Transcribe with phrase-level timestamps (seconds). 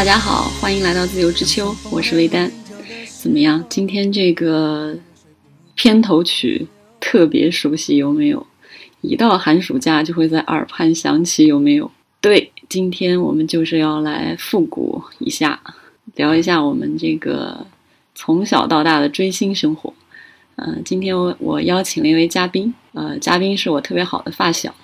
[0.00, 2.50] 大家好，欢迎来到自由之秋，我是魏丹。
[3.20, 3.62] 怎么样？
[3.68, 4.96] 今天这个
[5.74, 6.66] 片头曲
[6.98, 8.46] 特别熟悉，有没有？
[9.02, 11.90] 一到寒暑假就会在耳畔响起，有没有？
[12.22, 15.60] 对，今天我们就是要来复古一下，
[16.14, 17.66] 聊一下我们这个
[18.14, 19.92] 从小到大的追星生活。
[20.56, 24.74] 嗯、今天我我邀请了一位嘉宾，呃，嘉宾是我特别好的发小，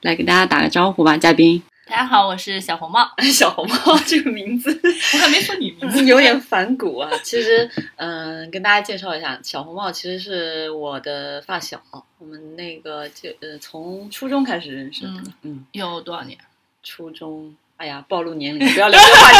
[0.00, 1.62] 来给大家打个招呼吧，嘉宾。
[1.94, 3.08] 大家好，我是小红帽。
[3.32, 4.80] 小红帽这个名字
[5.12, 7.08] 我还没说你名字 有点反骨啊。
[7.22, 11.80] 其实，嗯、跟大家介绍一下，小红帽其实是我的发小，
[12.18, 15.10] 我们那个就呃从初中开始认识的。
[15.10, 16.36] 嗯嗯，有多少年？
[16.82, 19.30] 初中，哎呀，暴露年龄，不要聊这个话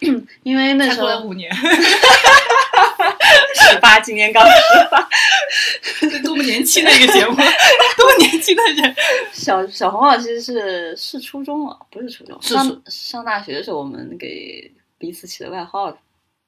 [0.00, 0.26] 题。
[0.44, 1.54] 因为那时候五年，
[3.70, 4.52] 十八，今年刚十
[4.90, 5.08] 八。
[6.24, 8.94] 多么年轻的一个节目，多么年轻的人。
[9.32, 15.98] 小小红帽其实是是初中了，不是初中，上上大学的时候我们给彼此起的外号的。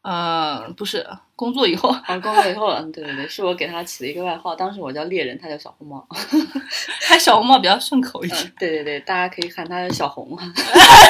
[0.09, 1.05] 呃，不是，
[1.35, 6.07] 工作以后，啊，工作以后，嗯，对对对，是我给他起了一个外号，当时我叫猎人，他叫小红帽。
[7.03, 10.53] 他小红帽比较顺口一嗯点。，对对对，大家可以喊他小红啊。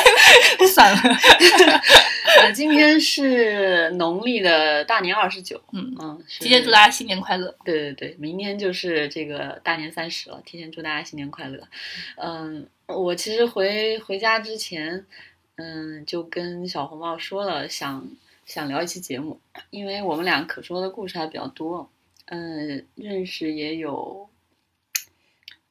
[0.73, 0.99] 算了，
[2.41, 7.55] 呃，今天是农历的大年二十九，嗯，嗯，是提前祝大家新年快乐。
[7.65, 11.61] 对对对，明天就是这个大年三十了，提前祝大家新年快乐。
[12.17, 15.05] 嗯，我其实回回家之前，
[15.57, 18.07] 嗯，就跟小红帽说了，想
[18.47, 21.91] 想聊一期节目，因为我们俩可说的故事还比较多，
[22.27, 24.29] 嗯，认识也有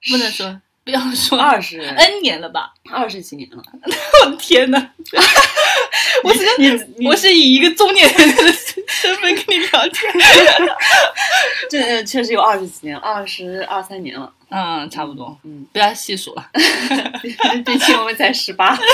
[0.09, 2.73] 不能说，不要说二十 N 年了吧？
[2.91, 3.63] 二十几年了。
[4.25, 4.93] 我的天哪！
[6.23, 8.51] 我是你你我是以一个中年人的
[8.87, 10.13] 身份跟你聊天。
[11.69, 14.33] 这确实有二十几年，二十二三年了。
[14.49, 16.49] 嗯，差不多，嗯，不要细数了。
[17.65, 18.77] 毕竟我们才十八。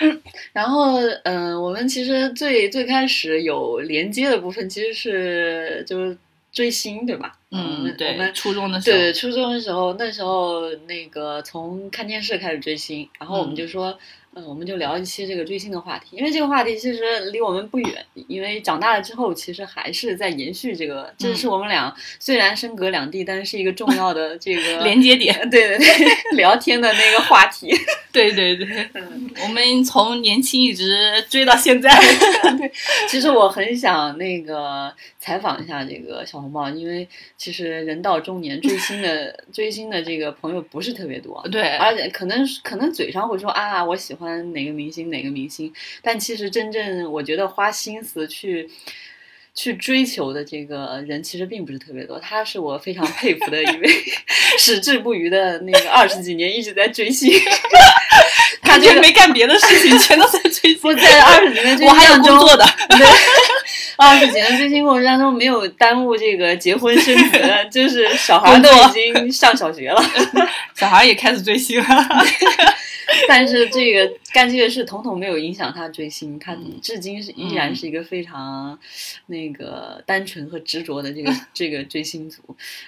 [0.00, 6.16] 嗯，然后，嗯、我们其实最最开始有连接的部分，其实是就是
[6.52, 7.38] 追星，对吧？
[7.50, 13.96] 嗯，们我对，们初中的时候，对初中的时候，那时候那个从看电视开始追星，然后我们嗯就说，
[14.34, 25.48] 嗯、我们就聊一期这个追星的话题，因为这个话题其实离我们不远，因为长大了之后，其实还是在延续这个，这嗯是我们俩虽然身隔两地，但是是一个重要的这个连接点。
[25.48, 25.86] 对 对对，
[26.36, 27.72] 聊天的那个话题。
[28.16, 31.90] 对对对，嗯 我们从年轻一直追到现在。
[33.08, 37.06] 其实我很想那个采访一下这个小红帽，因为
[37.36, 41.46] 其实人到中年，追星的追星的这个朋友不是特别多。
[41.52, 48.68] 对，而且可能可能嘴上会说啊，我喜欢哪个明星哪个明星，但其实真正我觉得花心思去
[49.54, 52.18] 去追求的这个人，其实并不是特别多。
[52.18, 53.88] 他是我非常佩服的一位
[54.58, 58.05] 矢志不渝的那个二十几年一直在追星，他
[58.66, 60.78] 感这个觉没干别的事情，全都在追星。
[60.82, 63.06] 我在二十几年追我还有工作的， 对，
[63.96, 67.40] 二十几年追星过程当中没有耽误这个结婚生子，
[67.70, 70.02] 就是小孩都已经上小学了。
[70.74, 71.86] 小孩也开始追星了。
[73.28, 78.76] 但是这个干这个事统统没有影响他追星，他嗯至今是依然是一个非常
[79.26, 82.42] 那个单纯和执着的这个这个追星族。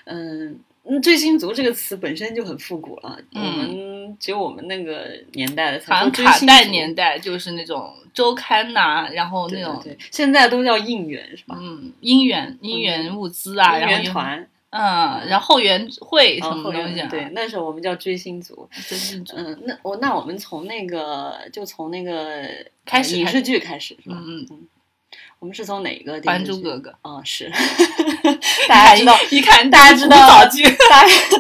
[0.04, 11.56] 嗯，嗯追星族这个词本身就很复古了，嗯我们只有我们那个年代的才好像说追星卡带年代就是那种周刊呐、然后那种现在都叫应援是吧？
[11.60, 18.68] 嗯应援应援物资啊，应然后团，嗯，然后后援会什啊，么后东西对，那时候我们叫追星族。
[18.86, 19.36] 追星族。
[19.36, 22.42] 嗯，那我那我们从那个就从那个
[22.86, 24.16] 开始开始影视剧开始是吧？
[24.18, 24.68] 嗯嗯，
[25.40, 26.20] 我们是从哪个《？
[26.26, 27.48] 还珠格格》嗯，是，
[28.68, 30.68] 大家知道，一看大家知道大家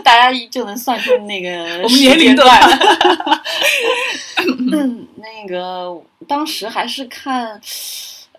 [0.04, 1.50] 大家就能算出那个
[1.82, 2.60] 我们年龄段
[5.16, 7.60] 那个当时还是看，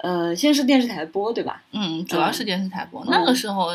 [0.02, 1.62] 呃，先是电视台播对吧？
[1.74, 3.04] 嗯，主要是电视台播。
[3.08, 3.68] 那个时候，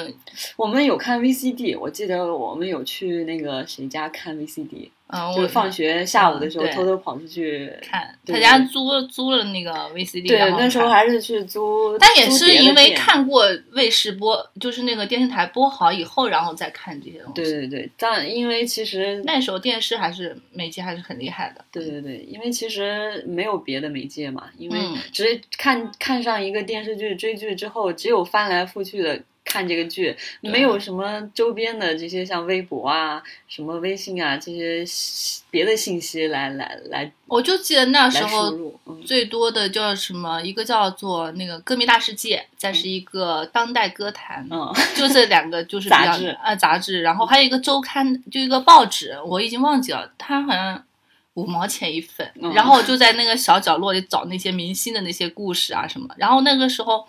[0.57, 17.33] 我们有看 VCD，我记得我们有去那个谁家看 VCD，嗯，我放学下午的时候偷偷跑出去看他家租租了那个 VCD，对那时候还是去租，但也是因为看过卫视播，就是那个电视台播好以后，然后再看这些东西。
[17.35, 21.65] 对对对，但因为其实那时候电视还是媒介还是很厉害的。
[21.71, 34.85] 对对对，因为其实没有别的媒介嘛，因为嗯只是看看上一个电视剧追剧之后，只有翻来覆去的看这个剧，没有什么周边的这些像微博啊、什么微信啊这些
[35.51, 38.53] 别的信息来来来我就记得那时候
[39.05, 50.83] 最多的叫什么，一个叫做那个歌迷大世界，再是一个当代歌坛，嗯， 就这两个就是 杂志啊杂志，然后还有一个周刊，就一个报纸，我已经忘记了，它好像
[51.35, 52.53] 五毛钱一份，嗯。
[52.55, 56.09] 然后就在那个小角落里找那些明星的那些故事啊什么。
[56.17, 57.07] 然后那个时候，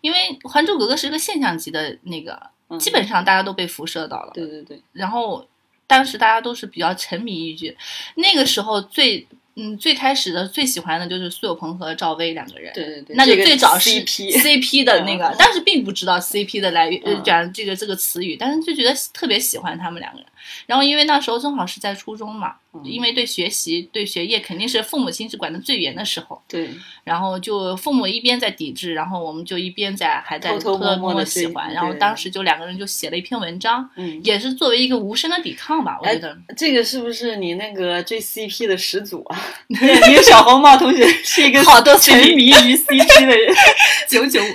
[0.00, 0.18] 因为
[0.48, 4.32] 《还珠格格》是一个现象级的那个，嗯基本上大家都被辐射到了。
[4.34, 5.46] 对对对，然后
[5.86, 7.76] 当时大家都是比较沉迷于剧，
[8.16, 12.72] 那个时候最嗯最开始的最喜欢的就是苏有朋和赵薇两个人。
[12.74, 20.28] 对对对，那就最早是 CP，CP 的那个嗯，但是并不知道 CP 的来源，呃嗯讲这个这个词语，但是就觉得特别喜欢他们两个人。
[20.66, 26.68] 然后因为那时候正好是在初中嘛，嗯因为对学习对学业肯定是父母亲是管的最严的时候，对，
[27.04, 36.36] 然后就父母一边在抵制，然后我们就一边在还在偷偷摸摸的喜欢，然后当时就两个人就写了一篇文章，嗯，也是作为一个无声的抵抗吧，我哎觉得。
[36.56, 39.40] 这个是不是你那个追 CP 的始祖啊？
[39.68, 39.76] 你
[40.14, 43.54] 的小红帽同学是一个好多沉迷于 CP 的人，
[44.08, 44.48] 九九五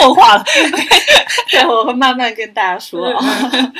[0.00, 0.44] 后话了，
[1.52, 3.72] 待会儿我会慢慢跟大家说啊。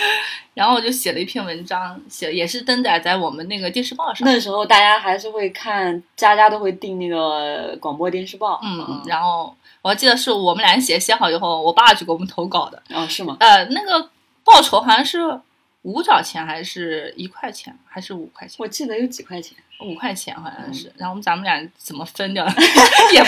[0.55, 4.25] 然后我就写了一篇文章，写也是登载在我们那个电视报上。
[4.27, 8.61] 那时候大家还是会看，家家都会订那个广播电视报。
[8.62, 12.81] 嗯，嗯然后我还记得是我们俩写写好以后，我爸就给我们投稿的。
[12.91, 13.37] 哦，是吗？
[13.41, 14.09] 呃，那个
[14.45, 15.41] 报酬好像是
[15.83, 18.56] 五角钱，还是一块钱，还是五块钱？
[18.59, 19.59] 我记得有几块钱。
[19.81, 20.88] 五块钱好像是。
[20.88, 22.53] 嗯然后咱们俩怎么分掉的
[23.12, 23.21] 也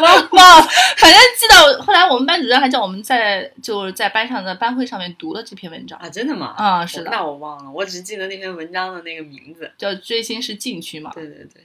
[0.00, 0.02] 忘
[0.32, 5.98] 忘了，反正记得后来我们班主任还叫我们在就是在班上的班会上面读了这篇文章。
[5.98, 6.54] 啊，真的吗？
[6.58, 9.70] 啊、是的，那我忘了，我只记得那篇文章的那个名字。
[9.78, 11.10] 叫追星是禁区嘛。
[11.14, 11.62] 对对对，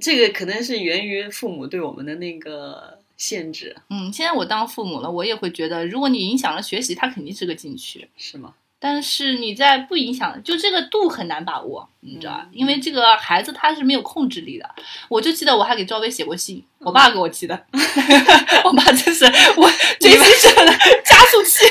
[0.00, 8.08] 这个可能是源于父母对我们的那个限制，嗯，现在我当父母了，我也会觉得，如果你影响了学习，它肯定是个禁区。
[8.16, 8.54] 是吗？
[8.78, 12.42] 但是你在不影响，就这个度很难把握，你知道吧？
[12.44, 14.68] 嗯因为这个孩子他是没有控制力的。
[15.08, 17.64] 我就记得我还给赵薇写过信，我爸给我寄的，
[18.64, 19.24] 我爸真是
[19.56, 20.72] 我追星者的
[21.04, 21.64] 加速器。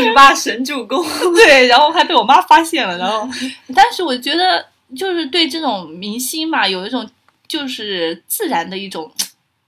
[0.00, 1.02] 你爸神助攻。
[1.34, 3.28] 对，然后还被我妈发现了，然后，
[3.74, 7.08] 但是我觉得就是对这种明星嘛，有一种
[7.48, 9.10] 就是自然的一种，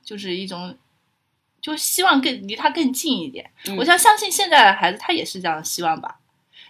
[0.05, 0.75] 就是一种。
[1.63, 6.17] 就希望更离他更近一点，嗯我相相信现在的孩子他也是这样的希望吧。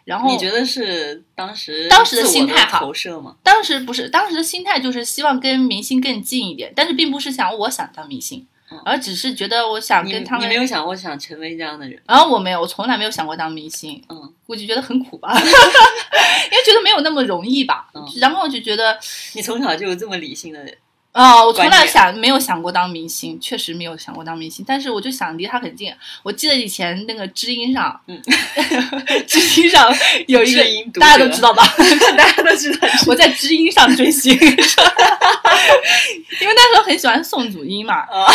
[0.04, 3.36] 然后你觉得是当时当时的心态哈投射吗？
[3.42, 10.54] 当时不是，当时的心态就是希望跟明星更近一点，但是并不是想我想当明星，嗯而只是觉得我想跟他们你没。
[10.56, 12.02] 有想过想成为这样的人？
[12.06, 17.88] 然后我没有，我从来没有想过当明星，嗯，估计觉得很苦吧， 因为觉得没有那么容易吧。
[17.94, 18.98] 嗯然后我就觉得，
[19.34, 20.76] 你从小就有这么理性的人，
[21.12, 25.92] 啊、我从来想没有想过当明星，确实没有想过当明星，但是我就想离他很近。
[26.22, 28.18] 我记得以前那个知音上，嗯。
[29.28, 29.94] 知音上
[30.26, 31.62] 有一个音 大家都知道吧？
[32.16, 32.88] 大家都知道。
[33.06, 34.54] 我在知音上追星， 因为
[36.54, 38.32] 那时候很喜欢宋祖英嘛，啊，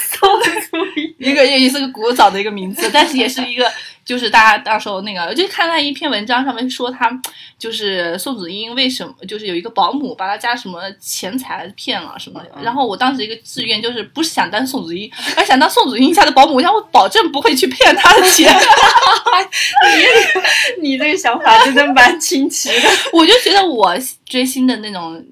[0.00, 3.70] 宋祖英，一个也是个古早的一个名字，但是也是一个，
[4.04, 7.10] 就是大家到时候那个，我就看到一篇文章上面说他
[7.58, 18.52] 就是宋祖英为什么就是有一个保姆把他家什么钱财骗了什么的，嗯然后我当时一个志愿就是不是想当宋祖英，而想当宋祖英家的保姆，我想我保证不会去骗他的钱，
[20.80, 22.88] 你这个想法真的蛮清奇的。
[23.12, 23.96] 我就觉得我
[24.26, 25.24] 追星的那种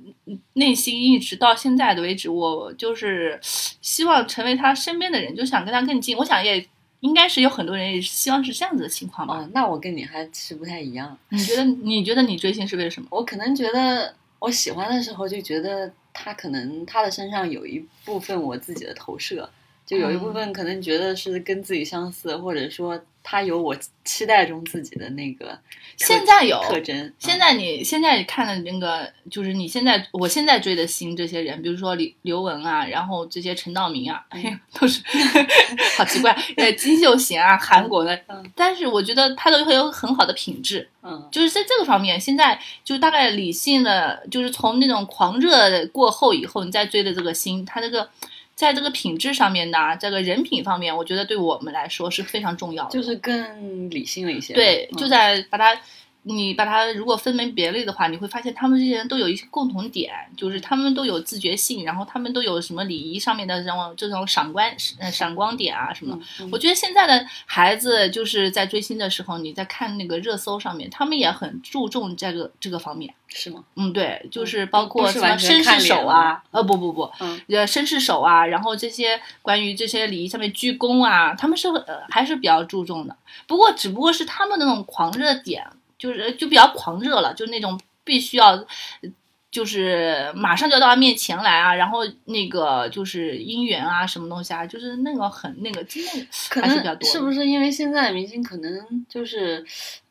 [0.55, 3.39] 内心一直到现在的为止，我就是
[3.81, 6.17] 希望成为他身边的人，就想跟他更近。
[6.17, 6.65] 我想也
[7.03, 9.35] 应该是有很多人也希望是这样子的情况吧。
[9.39, 11.19] 哦，那我跟你还是不太一样。
[11.31, 13.09] 你觉得你觉得你追星是为了什么？
[13.11, 19.51] 我可能觉得我喜欢的时候就觉得他可能他的身上有一部分我自己的投射，
[19.85, 25.59] 就有一部分可能觉得是跟自己相似，或者说他有我期待中自己的那个
[25.97, 27.13] 现在有特征。
[27.19, 35.01] 现在你现在看的那个，就是你现在我现在追的星这些人，比如说刘刘雯啊，然后这些陈道明啊，哎呀，都是
[35.97, 48.09] 好奇怪， 呃，金秀贤啊，韩国的嗯，但是我觉得他都会有很好的品质，嗯就是在这个方面，现在就大概理性的，就是从那种狂热过后以后，你再追的这个星，他这个
[48.55, 52.91] 在这个品质上面呢，这个人品方面，我觉得对我们来说是非常重要的。
[52.91, 54.55] 就是更理性了一些。
[54.55, 55.75] 对，嗯就在把它，
[56.25, 64.65] 你把它如果分门别类的话，你会发现他们这些人都有一些共同点，就是他们都有自觉性，然后他们都有什么礼仪上面的这种这种闪光
[64.99, 66.19] 呃闪光点啊什么。
[66.41, 73.13] 嗯我觉得现在的孩子就是在追星的时候，你在看那个热搜上面，他们也很注重这个这个方面。
[73.35, 73.65] 是吗？
[73.77, 83.17] 嗯，对，就是嗯包括什么绅士手啊，呃，不不不，嗯呃，绅士手啊，然后这些关于这些礼仪上面鞠躬啊，他们是呃还是比较注重的。
[83.47, 85.67] 不过只不过是他们那种狂热点，
[86.03, 88.49] 就是就比较狂热了，就那种必须要。
[88.51, 89.11] 呃
[89.53, 99.63] 就是马上就要到他面前来啊，然后那个就是姻缘啊，什么东西啊，就是那个很那个，真的可还是比较多是不是因为现在的明星可能就是，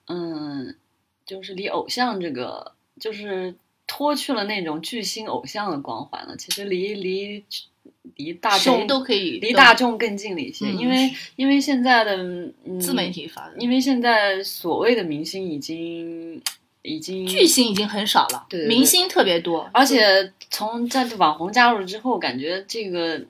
[0.06, 0.76] 嗯，
[1.26, 3.56] 就是离偶像这个就是
[3.88, 7.44] 脱去了那种巨星偶像的光环了，其实离离
[8.15, 16.41] 离大众都可以离大众更近了一些，嗯因为因为现在的、嗯、自媒，体发展，因为现在所谓的明星已经
[16.81, 18.67] 已经巨星已经很少了，对对对。
[18.67, 23.22] 明星特别多，而且从在网红加入之后，感觉这个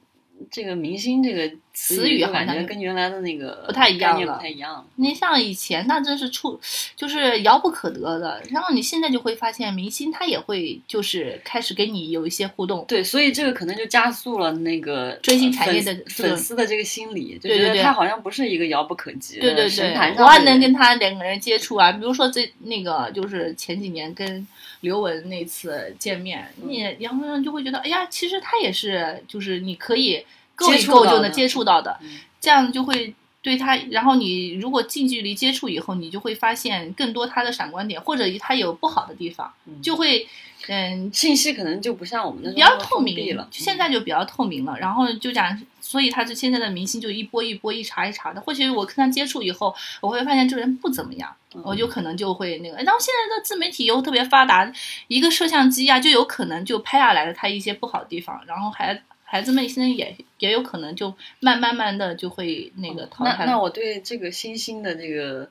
[0.49, 4.85] 这个明星这个词词语好像跟原来的那个不太一样了不太一样了。
[4.95, 6.59] 你像以前那真是触，
[6.95, 8.41] 就是遥不可得的。
[8.49, 12.83] 然后你现在就会发现，明星他也会就是开始跟你有一些互动。
[12.87, 21.91] 对，所以这个可能就加速了那个追星产业的粉丝的这个心理，就觉得他好像不是一个遥不可及的对对对我还能跟他两个人接触啊。
[21.91, 24.45] 比如说这那个就是前几年跟
[24.81, 33.15] 刘雯那次见面，你杨先生就会觉得，哎呀，其实他也是，就是你可以够一接触到的够就能接触到的，嗯这样就会。
[33.41, 40.27] 对他，然后你如果近距离接触以后，你就会发现更多他的闪光点，或者他有不好的地方，嗯就会，
[40.67, 43.43] 嗯，信息可能就不像我们那时候比较透明了。
[43.43, 44.77] 嗯就现在就比较透明了。
[44.79, 48.39] 然后就讲，所以他是现在的明星就一波一波一茬一茬的。
[48.39, 52.77] 或许我跟他接触以后，我会发现这个人不怎么样，嗯我就可能就会那个。
[52.77, 54.71] 然后现在的自媒体又特别发达，
[55.07, 63.45] 一个摄像机啊，就有可能就拍下来了他一些不好的地方，然后孩孩子们现在也也有可能就慢慢慢的就会那个淘汰。
[63.45, 65.49] 那那我对这个新兴的这个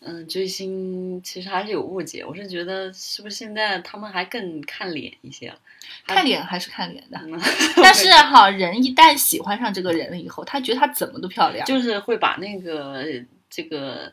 [0.00, 5.58] 嗯追星其实还是有误解，我是觉得是不是现在他们还更看脸一些了？
[6.06, 7.38] 看脸还是看脸的，嗯
[7.82, 11.66] 但是哈，人一旦喜欢上这个人了以后，他觉得他怎么都漂亮。
[11.66, 13.04] 就是会把那个
[13.50, 14.10] 这个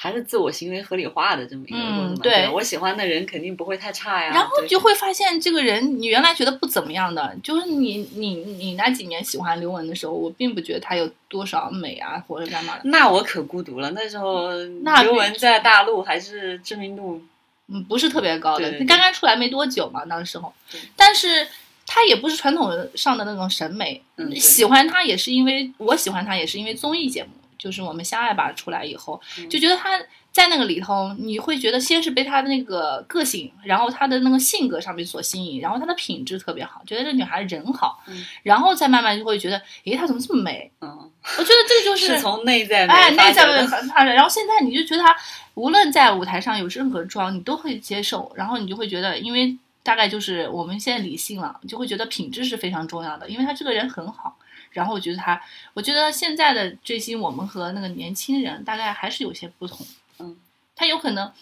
[0.00, 2.14] 还是自我行为合理化的这么一个过程。
[2.14, 4.30] 嗯对我喜欢的人肯定不会太差呀。
[4.32, 13.90] 然后你就会发现，这个人你原来觉得不怎么样的，就是你你你那几年喜欢刘雯的时候，我并不觉得她有多少美啊，或者干嘛的，那我可孤独了。
[13.90, 14.52] 那时候
[14.82, 17.20] 那刘雯在大陆还是知名度
[17.66, 20.52] 嗯，不是特别高的刚刚出来没多久嘛，那时候，
[20.94, 21.48] 但是。
[21.90, 29.98] 她也不是传统上的那种审美，嗯喜欢她也是因为我喜欢她也是因为综艺节目，就是我们相爱吧出来以后，嗯就觉得她
[30.30, 40.70] 在那个里头，你会觉得先是被她的那个个性，然后她的那个性格上面所吸引，然后她的品质特别好，觉得这女孩人好，嗯然后再慢慢就会觉得，诶，她怎么这么美？
[40.80, 44.14] 嗯我觉得这个就是是从内在美哎，内在发的美很发展。
[44.14, 45.14] 然后现在你就觉得她
[45.54, 54.37] 无论在舞台上有任何妆，你都会接受，然后你就会觉得，因为大概就是我们现在理性了，就会觉得品质是非常重要的，因为她这个人很好。
[54.78, 55.40] 然后我觉得他，
[55.74, 59.86] 我觉得现在的追星，我们和那个年轻人大概还是有些不同。
[60.20, 60.36] 嗯，
[60.74, 61.32] 他有可能，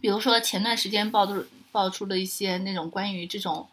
[0.00, 3.68] 比如说前段时间爆出爆出了一些那种关于这种。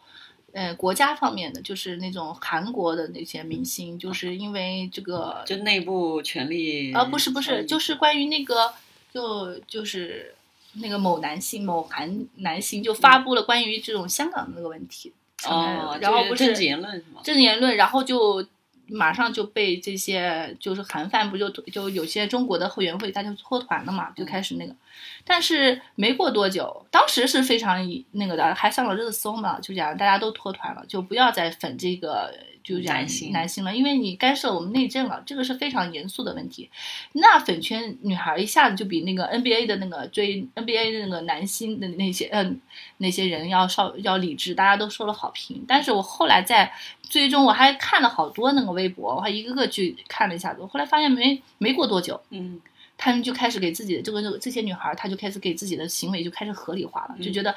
[0.51, 8.73] 呃，国家方面的就是那种韩国的那些明星，就是因为这个就内部权力啊，不是不是，就是关于那个，
[9.13, 10.33] 就就是
[10.73, 15.13] 那个某男性某韩男性就发布了关于这种香港的那个问题，
[15.45, 17.21] 哦，然后不是就是政治言论是吗？
[17.23, 18.43] 政治言论，然后就
[18.89, 24.75] 马上就被这些就是韩范不就就有些中国的后援会他就脱团了嘛，就开始那个，
[25.23, 32.33] 但是没过多久，当时是非常以那个的，还上了热搜嘛，就讲大家都脱团了，就不要再粉这个。
[32.61, 36.69] 就讲男性男性了，因为你干涉我们内政了，这个是非常严肃的问题。
[37.13, 42.59] 那粉圈女孩一下子就比那个 NBA 的那个追 NBA 的那个男星的那些嗯、
[42.97, 45.65] 那些人要稍要理智，大家都说了好评。
[45.67, 46.71] 但是我后来在
[47.09, 52.61] 最终我还看了好多那个微博，我还一个个去看了一下子，后来发现没没过多久，嗯。
[53.01, 57.21] 他们就开始给自己的这个这个这些女孩，她就开始给自己的行为就开始合理化了，嗯。
[57.21, 57.55] 就觉得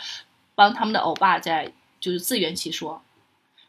[0.54, 3.02] 帮他们的欧巴在就是自圆其说，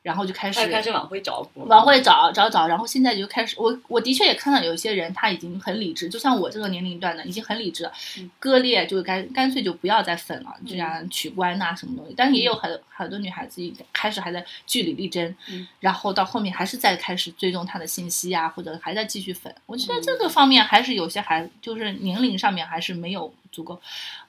[0.03, 8.29] 然后就开始开始往回找，往回找找找，然后现在就开始，我我的确也看到有一些人他已经很理智，就像我这个年龄段的已经很理智了，嗯。
[8.38, 12.13] 割裂就干干脆就不要再粉了，就这样取关呐、什么东西。
[12.17, 15.65] 但是也有很很多女孩子一开始还在据理力争，嗯。
[15.79, 19.55] 然后到后面还是在开始追踪他的信息啊，或者还在继续粉。
[19.65, 23.79] 我觉得这个方面还是有些还就是年龄上面还是没有足够。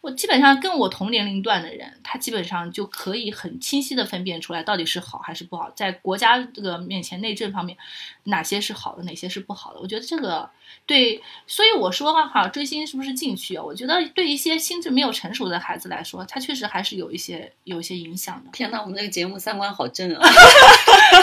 [0.00, 7.76] 我基本上跟我同年龄段的人，他基本上就可以很清晰的分辨出来到底是好还是不好，在国家这个面前内政方面，
[8.24, 9.80] 哪些是好的，哪些是不好的。
[9.80, 10.48] 我觉得这个
[10.86, 13.64] 对，所以我说哈，追星是不是禁区啊？
[13.64, 18.50] 我觉得对一些心智没有成熟的孩子来说，他确实还是有一些有一些影响的。
[18.52, 20.20] 天呐，我们这个节目三观好正啊！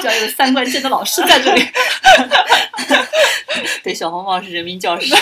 [0.02, 1.64] 就要有三观正的老师在这里。
[3.84, 5.06] 对，小红帽是人民教师。
[5.06, 5.20] 因为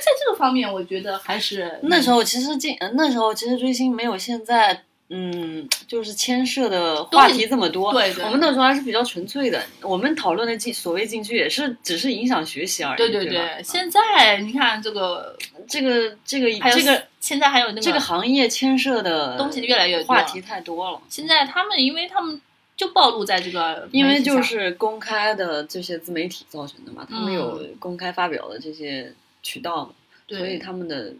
[0.00, 7.92] 在这个方面，我觉得还是 那时候其实进，呃那时候其实追星没有现在，嗯，就是牵涉的话题这么多。
[7.92, 9.62] 对对我们那时候还是比较纯粹的。
[9.82, 12.96] 我们讨论的进所谓进去也是只是影响学习而已。
[12.96, 15.36] 对对对吧，现在你看这个
[15.68, 21.00] 这个这个这个现在还有那个这个行业牵涉的东西越来越多话题太多了。
[21.08, 22.40] 现在他们，因为他们
[22.76, 29.12] 就暴露在这个因为就是公开的这些自媒体造成的嘛，他们有嗯公开发表的这些
[29.42, 29.92] 渠道
[30.28, 31.12] 所以他们的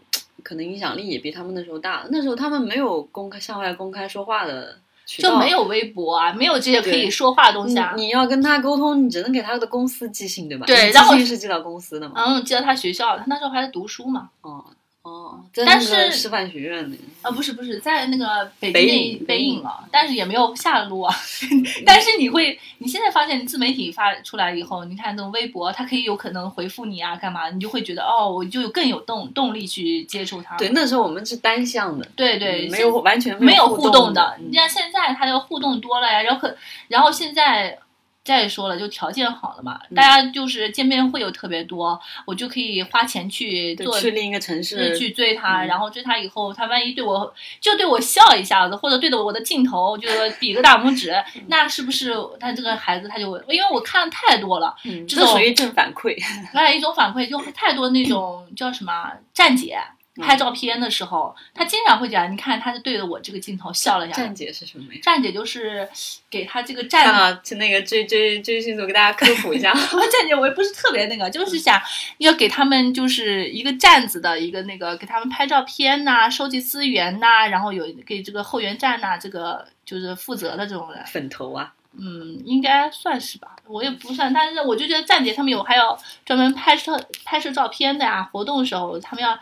[0.43, 2.05] 可能影响力也比他们那时候大。
[2.09, 7.93] 那时候他们没有公开向外公开说话的就没有微博啊，没有这些可以说话的东西啊。
[7.95, 10.65] 你你要跟他沟通，你只能给他的公司寄信，对吧？
[10.65, 12.15] 对然后信是寄到公司的嘛？
[12.17, 14.29] 嗯，寄到他学校，他那时候还在读书嘛。
[14.41, 14.65] 哦
[15.05, 21.15] 哦，但是师范学院的，啊，不是不是，在那个北影北影北影了，但是也没有下落啊。
[21.85, 27.51] 但是你会，你现在发现自媒体发出来以后，你看那种微博，它可以有可能回复你啊，干嘛？
[27.51, 30.57] 你就会觉得哦，我就有更有动动力去接触它。
[30.57, 34.35] 对，那时候我们是单向的，对对，嗯没有完全没有互互动的。
[34.49, 36.57] 你看现在它就互动多了呀，然后可
[36.87, 37.77] 然后现在
[38.25, 56.15] 再说了，就条件好了嘛，嗯大家就是见面会又特别多，我就可以花钱去，做去另一个城市去追他，嗯然后追他以后，他万一对我就对我笑一下子，或者对着我的镜头就是比个大拇指，嗯那是不是他这个孩子他就因为我看太多了，嗯，这种属于正反馈。
[56.51, 59.77] 还有一种反馈 就太多那种叫什么站姐。
[60.17, 64.15] 嗯拍照片的时候，他经常会讲，你看，他是对着我这个镜头笑了一下。
[64.15, 64.99] 站姐是什么呀？
[65.03, 65.85] 站姐就是
[66.29, 69.73] 给他这个站啊，就那个追追追星族给大家科普一下。
[69.75, 71.77] 站姐，我也不是特别那个，就是想
[72.19, 89.37] 要给他们就是一个站子的一个那个给他们拍照片呐、收集资源呐、然后有给这个后援站呐、这个就是负责的这种人，粉头啊，嗯，应该算是吧，我也不算，但是我就觉得站姐他们有还要专门拍摄拍摄照片的呀，活动的时候他们要。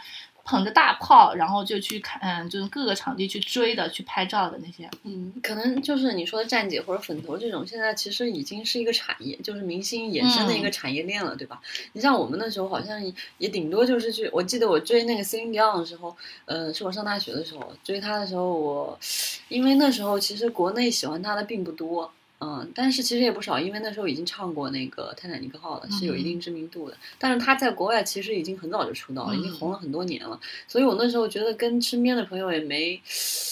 [0.46, 4.90] 捧着大炮，然后就去看，嗯，就是各个场地去追的、去拍照的那些。
[5.04, 11.62] 嗯，可能就是你说的站姐或者粉头这种，现在其实已经是一个产业，就是明星衍生的一个产业链了，对吧？
[11.94, 13.02] 你像我们那时候好像
[13.38, 19.00] 也顶多就是去，我记得我追那个 Celine Dion 的时候，呃，是我上大学的时候追她的时候，我
[19.48, 22.12] 因为那时候其实国内喜欢她的并不多。
[22.44, 26.98] 嗯，但是其实也不少，因为那时候已经唱过那个《泰坦尼克号》了，是有一定知名度的。
[27.18, 30.38] 但是他在国外其实已经很早就出道了，已经红了很多年了。
[30.68, 33.02] 所以我那时候觉得跟身边的朋友也没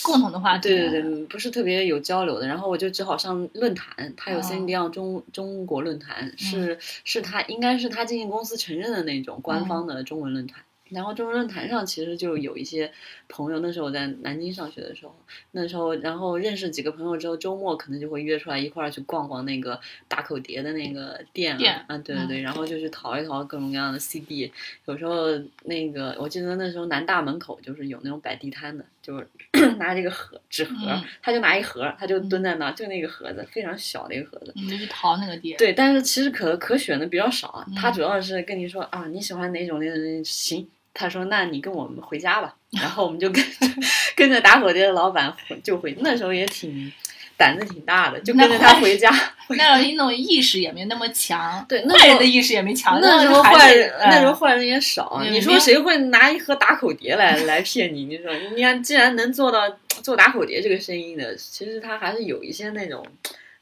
[0.03, 0.67] 共同的话题。
[0.67, 2.45] 对对对，不是特别有交流的。
[2.47, 10.61] 然后我就只好上论坛，他有哦 c n d y 中中国论坛，是是他应该是他经纪公司承认的那种官方的中文论坛。
[10.91, 12.91] 然后中文论坛上其实就有一些
[13.27, 15.15] 朋友，那时候我在南京上学的时候，
[15.51, 24.51] 那时候然后认识几个朋友之后，周末可能就会约出来一块儿去逛逛那个大口碟的那个店店啊，啊对对对，然后就去淘一淘各种各样的 CD。
[24.85, 25.27] 有时候
[25.63, 29.27] 那个我记得那时候南大门口就是有那种摆地摊的，就是
[29.79, 34.51] 拿这个盒纸盒，嗯他就拿一盒，他就蹲在那儿，就那个盒子非常小的一个盒子。
[34.55, 35.55] 你就去淘那个碟。
[35.55, 40.67] 对，但是其实可可选的比较少他主要是跟你说啊，你喜欢哪种哪种哪种行。
[40.93, 43.49] 他说：“那你跟我们回家吧。”然后我们就跟着
[44.15, 45.95] 跟着打火机的老板就回。
[45.99, 46.91] 那时候也挺
[47.37, 49.09] 胆子挺大的，就跟着他回家。
[49.49, 52.99] 那种那种意识也没那么强，对，那时候坏人的意识也没强。
[53.01, 55.21] 那时候坏人，那时候嗯坏人也少。
[55.29, 58.05] 你说谁会拿一盒打口碟来来骗你？
[58.05, 63.05] 你说，你看，既然能做到做打口碟这个生意的，其实他还是有一些那种。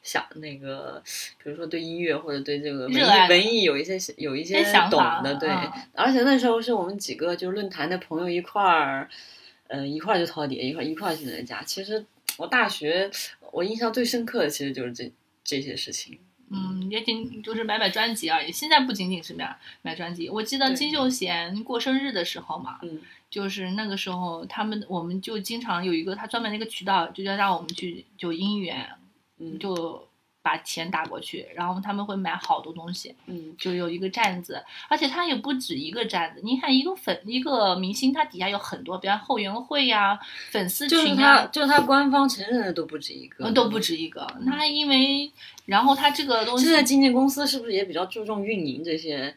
[0.09, 1.03] 想那个，
[1.43, 5.47] 比如说对音乐或者对这个文艺文艺有一些有一些懂的，对。
[5.49, 9.07] 嗯而且那时候是我们几个就是论坛的朋友一块儿，
[9.67, 11.61] 呃，一块儿就淘碟，一块儿一块儿去那家。
[11.61, 12.03] 其实
[12.37, 13.11] 我大学
[13.51, 15.11] 我印象最深刻的其实就是这
[15.43, 16.17] 这些事情。
[16.51, 18.51] 嗯，也仅就是买买专辑而已。
[18.51, 28.89] 现在不仅仅是买买专辑，我记得金秀贤过生日的时候嘛，嗯就是那个时候他们我们就经常有一个他专门的一个渠道，就要让我们去就音源，
[29.39, 30.07] 嗯就
[30.41, 33.13] 把钱打过去，然后他们会买好多东西。
[33.25, 36.39] 嗯，就有一个站子，而且它也不止一个站子。
[36.43, 40.17] 你看，一个粉一个明星，他底下有很多，比方后援会呀、
[40.49, 44.25] 粉丝就是群他啊，就是他官方承认的都不止一个，呃都不止一个。
[44.41, 45.29] 那因为，
[45.65, 49.35] 然后他这个东西现，在经纪公司是不是也比较注重运营这些、嗯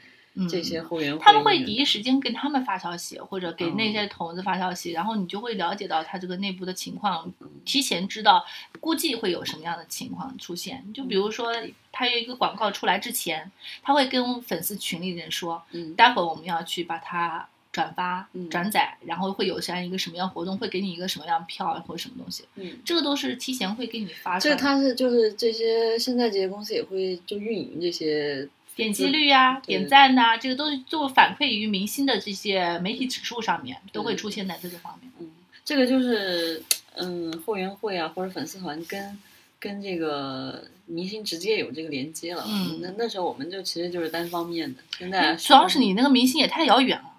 [0.48, 1.22] 这些后援会？
[1.22, 8.44] 他们会第一时间跟他们发消息，或者给那哦些筒子发消息，然后你就会了解到他这个内部的情况，嗯提前知道
[8.80, 10.84] 估计会有什么样的情况出现。
[10.92, 11.52] 就比如说，
[11.92, 13.50] 他有一个广告出来之前，
[13.82, 24.60] 他会跟粉丝群里人说，嗯待会儿我们要去把它转发、嗯转载，然后会有这样一个什么样活动，会给你一个什么样票或者什么东西，嗯，这个都是提前会给你发出这来的。
[24.60, 35.12] 个他是就是这些现在这些公司也会就运营这些，点击率啊、点赞呐、这个都是做反馈于明星的这些媒体指数上面，都会出现在这个方面。
[35.20, 35.30] 嗯，
[35.64, 36.62] 这个就是
[36.96, 39.18] 嗯后援会啊或者粉丝团跟
[39.60, 42.44] 跟这个明星直接有这个连接了。
[42.48, 47.11] 嗯那那时候我们就其实就是单方面的，现在主要是你那个明星也太遥远了。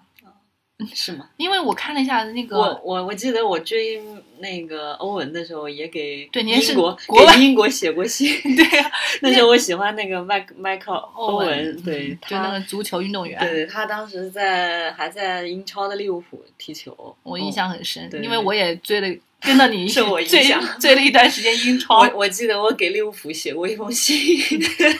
[0.94, 1.28] 是吗？
[1.36, 4.02] 因为我看了一下那个，我我我记得我追
[4.38, 8.28] 那个欧文的时候，也给对英国国外给英国写过信。
[8.56, 8.90] 对呀、
[9.22, 24.18] 那时候我喜欢那个麦麦克欧文，文，对嗯就那他个足球运动员，对对，他当时在还在英超的利物浦踢球，我印象很深，对因为我也追了，跟着你一起受我影追响追了一段时间英超我，我记得我给利物浦写过一封信，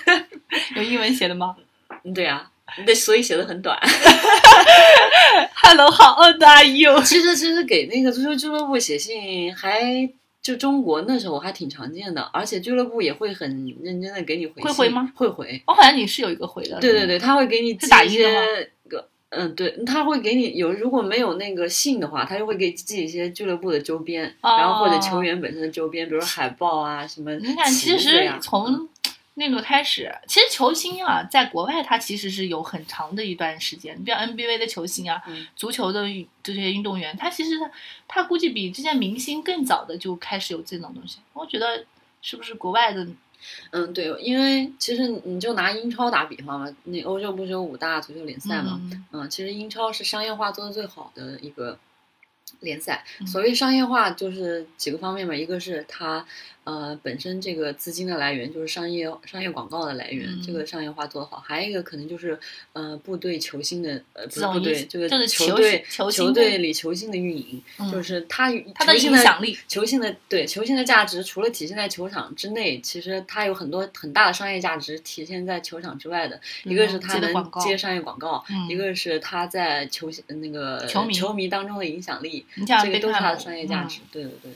[0.76, 1.56] 有英文写的吗
[2.14, 2.48] 对啊，
[2.84, 3.78] 对，所以写的很短。
[5.54, 7.00] Hello, how old are you？
[7.04, 10.08] 其实其实给那个足球俱乐部写信还。
[10.44, 13.48] 就中国那时候还挺常见的，而且俱乐部也会很
[13.82, 14.64] 认真的给你回信。
[14.64, 15.10] 会回吗？
[15.16, 15.62] 会回。
[15.66, 18.30] 我好像你是有一个回的，对对对，他会给你寄一些
[18.86, 28.86] 个，嗯，对，他会给你有如果没有那个信的话，他就会给寄一些俱乐部的周边，哦然后或者球员本身的周边，比如海报啊什么你看，旗其实从
[29.34, 37.70] 那个开始，其实球星啊，在国外他其实是有很长的一段时间，比如 NBA 的球星啊，嗯足球的运这些运动员，他其实他
[38.06, 41.18] 他估计比这些明星更早的就开始有这种东西。
[41.32, 41.84] 我觉得
[42.22, 43.06] 是不是国外的？
[43.72, 51.78] 嗯，对，因为其实你就拿英超打比方嘛，那欧洲不是有五大足球联赛嘛，嗯嗯，其实英超是商业化做的最好的一个
[52.60, 53.04] 联赛。
[53.20, 56.24] 嗯所谓商业化，就是几个方面嘛，一个是它
[56.64, 61.42] 呃本身这个资金的来源，就是商业商业广告的来源，嗯这个商业化做得好。
[61.46, 62.38] 还有一个可能就是
[62.72, 76.40] 呃部队球星的呃不是部队，这个就是球球队球队里球星的运营，嗯就是他他的影响力，球星的对球星的价值，除了体现在球场之内，其实它有很多很大的商业价值体现在球场之外的。
[76.64, 82.44] 一个是他能接商业广告，嗯一个是他在球那个球迷球迷当中的影响力，
[82.82, 84.00] 这个都是他的商业价嗯值。
[84.10, 84.52] 对对对，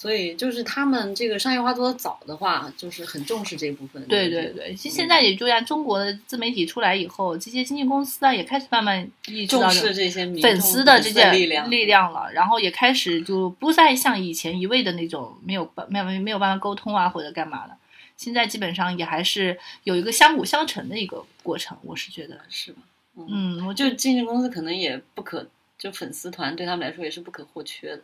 [0.00, 4.00] 所以就是他们这个商业化做的早的话，就是很重视这部分。
[4.06, 11.68] 对对对，其实现在也就像中国的自媒体出来以后，这些经纪公司啊也开始慢慢意识到重这视这些民粉丝的这些力量。
[11.68, 17.76] 力量了，然后也开始就不再像以前一味的那种没有办没有没有办法沟通啊或者干嘛的，
[18.16, 22.82] 现在基本上也还是有一个相辅相成的一个过程，我是觉得，是吧？
[23.16, 25.44] 嗯，我就就经纪公司可能也不可，
[25.76, 28.02] 就粉丝团对他们来说也是不可或缺的。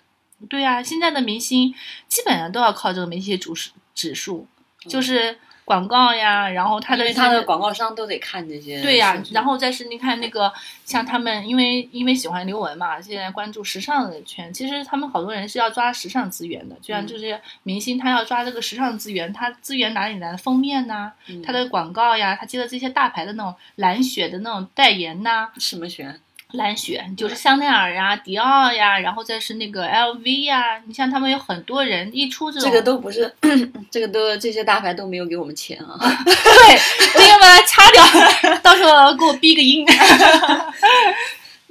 [0.49, 1.75] 对啊，现在的明星
[2.07, 4.47] 基本上都要靠这个媒体指数指数，
[4.87, 8.83] 就是广告呀，然后他的他的广告商都得看这些。
[8.83, 10.53] 对呀、然后再是你看那个
[10.85, 20.37] 像他们，因为因为喜欢刘雯嘛，现在关注时尚的圈，其实他们好多人是要抓时尚资源的，就像嗯这些明星，他要抓这个时尚资源，他资源哪里来的？
[20.37, 26.21] 封面呐、嗯他的广告呀，他接的这些大牌的那种蓝雪的那种代言呐、什么选？
[26.55, 33.33] 蓝雪就是香奈儿呀、迪奥呀，然后再是那个 LV 呀，你像他们有很多人一出这种，这个都不是，
[33.91, 35.99] 这个都这些大牌都没有给我们钱啊。
[35.99, 36.79] 对，
[37.15, 39.87] 我应该把它掐掉， 到时候给我逼个音。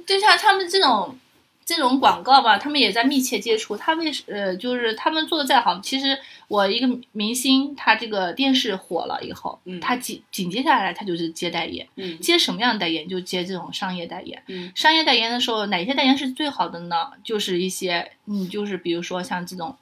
[0.06, 1.16] 就像他们这种
[1.64, 3.76] 这种广告吧，他们也在密切接触。
[3.76, 14.42] 他为呃，就是他们做的再好，其实我一个明星，他这个电视火了以后，嗯他紧紧接下来他就是接代言，嗯接什么样的代言就接这种商业代言。
[14.48, 17.10] 嗯商业代言的时候，哪些代言是最好的呢？
[17.22, 19.74] 就是一些，嗯，就是比如说像这种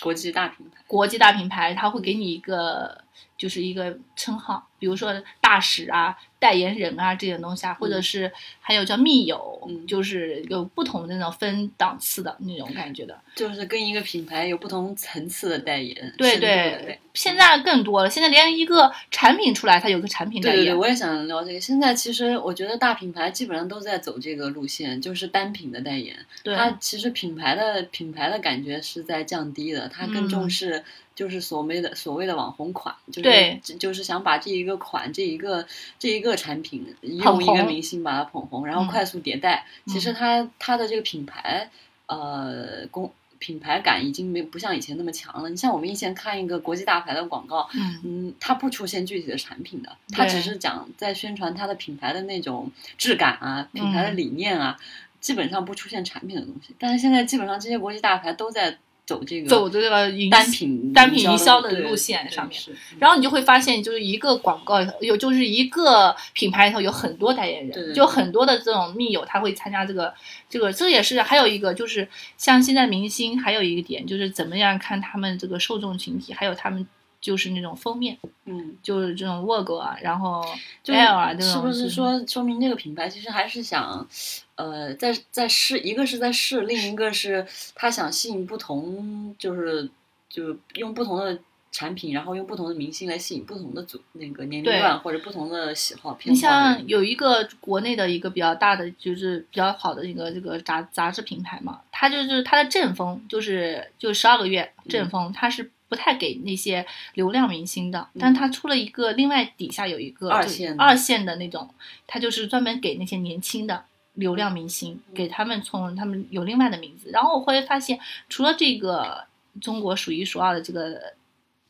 [0.00, 0.82] 国际大品牌。
[0.86, 3.02] 国际大品牌，他会给你一个
[3.36, 13.18] 就是一个称号，比如说大使啊、代言人啊这些东西啊，或者是还有叫密友，嗯就是有不同的那种分档次的那种感觉的。
[13.34, 20.58] 就是跟一个品牌有不同层次的代言，对对，现在更多了，现在连一个产品出来，它有个产品代言。
[20.58, 21.60] 对对对，我也想聊这个。
[21.60, 26.16] 现在其实我觉得大品牌基本上都在走这个路线，就是单品的代言。
[26.42, 35.66] 对它其实品牌的品牌的感觉是在降低的，它更重嗯视就是所谓的所谓的网红款，就是就是想把这一个款这一个
[35.98, 39.66] 这一个产品用一个明星把它捧红，然后嗯快速迭代。
[39.86, 41.70] 其实嗯它它的这个品牌
[42.06, 43.12] 呃公。
[43.40, 45.48] 品牌感已经没不像以前那么强了。
[45.48, 54.76] 你像我们以前看一个国际大牌的广告，嗯，嗯，它不出现具体的产品的，它只是讲在宣传它的品牌的那种质感啊、品牌的嗯理念啊，
[55.20, 56.74] 基本上不出现产品的东西。
[56.80, 58.76] 但是现在基本上这些国际大牌都在
[59.08, 62.60] 走这个走这个营单品单品营销的路线上面
[62.98, 70.12] 然后你就会发现，就是一个广告有，就是一个品牌里头有很多代言人，就很多的这种密友，他会参加这个，
[70.50, 76.86] 这个这也是还有一个就是像现在明星还有一个点就是怎么样看他们这个受众群体，还有他们
[77.20, 80.44] 就是那种封面，嗯，就是这种 logo 啊，然后
[80.82, 84.06] 就 L 啊这种，是不是说说明这个品牌其实还是想，
[84.54, 89.90] 呃，在在试，一个是在试，另一个是他想吸引不同，就是
[90.28, 91.38] 就用不同的
[91.72, 96.76] 产品，然后用不同的明星来吸引不同的组那个年龄段或者不同的喜好偏你好你。
[96.78, 110.82] 像有一个国内的一个比较大的，就是比较好的一个这个杂杂志品牌嘛，它就是它的阵风就是就十二个月阵风，它是不太给那些流量明星的，但他出了一个另外底下有一个二线的。
[110.82, 111.68] 二线的那种，
[112.06, 113.84] 他就是专门给那些年轻的。
[114.14, 117.96] 流量明星给他们从他们有另外的名字，然后我会发现，
[118.28, 119.24] 除了这个
[119.60, 121.00] 中国数一数二的这个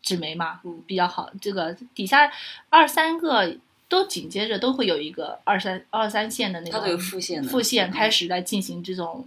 [0.00, 2.32] 纸媒嘛，嗯比较好，这个底下
[2.70, 3.54] 二三个
[3.86, 7.90] 都紧接着都会有一个二三二三线的那种它都有副线的副线嗯。
[7.90, 9.26] 开始来进行这种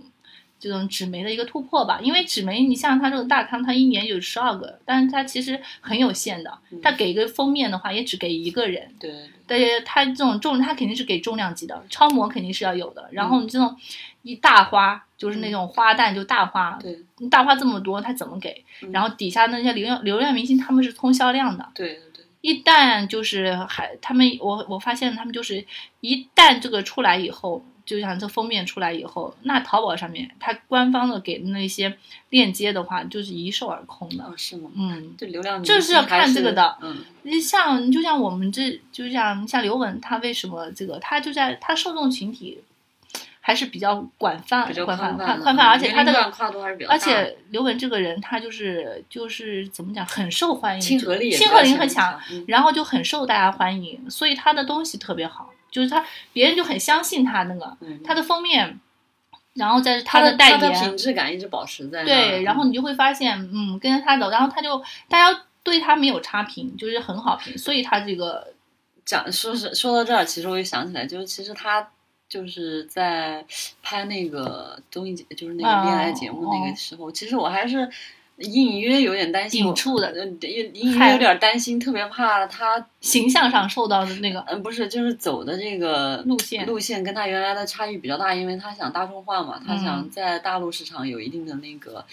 [0.62, 2.00] 这种纸媒的一个突破吧。
[2.02, 6.58] 因为纸媒，你像它这种大刊，它一年有十二个，但是它其实很有限的。
[6.70, 8.94] 嗯它给一个封面的话，也只给一个人。
[8.98, 9.12] 对
[9.46, 13.10] 对它这种重，它肯定是给重量级的，超模肯定是要有的。
[13.12, 13.76] 然嗯后你这种
[14.22, 16.98] 一大花，就是那种花旦，就大花，对
[17.30, 18.64] 大花这么多，它怎么给？
[18.84, 21.68] 嗯然后底下那些流量流量明星，他们是冲销量的。
[21.76, 25.66] 对对对，一旦就是还他们，我我发现他们就是
[26.00, 31.94] 一旦这个出来以后，就像这封面出来以后，那淘宝上面它官方的给的那些
[32.30, 34.34] 链接的话，就是一售而空的哦。
[34.38, 34.72] 是吗？
[34.78, 42.62] 嗯，这流量就是要看这个的嗯，你像就像我们这就像像刘雯，她为什么这个她就在她受众群体
[43.42, 58.00] 还是比较广泛广泛宽宽泛，而且她的跨度还是比较大而且刘雯这个人，她就是就是怎么讲，很受欢迎，亲和力亲和力很强，，嗯然后就很受大家欢迎，所以她的东西特别好，就是他别人就很相信他那个嗯。
[58.04, 58.80] 她的封面，
[59.54, 64.78] 然后再是它的代言品，质感一直保持在那对，然后嗯你就会发现，嗯，跟着他走，然后他就
[65.10, 68.54] 大家对他没有差评，就是很好评，所以他这个
[69.06, 71.90] 讲说是说到这儿，其实我又想起来，就是其实他
[72.30, 73.46] 就是在
[73.84, 77.90] 拍那个综艺节，就是那个恋爱节目那个时候，其实我还是
[78.42, 92.06] 隐隐约有点担心抵触的呃隐隐害约有点担心，特别怕他，形象上受到的那个嗯，不是，就是走的这个路线路线跟他原来的差异比较大，因为他想大众化嘛，他想嗯在大陆市场有一定的那个。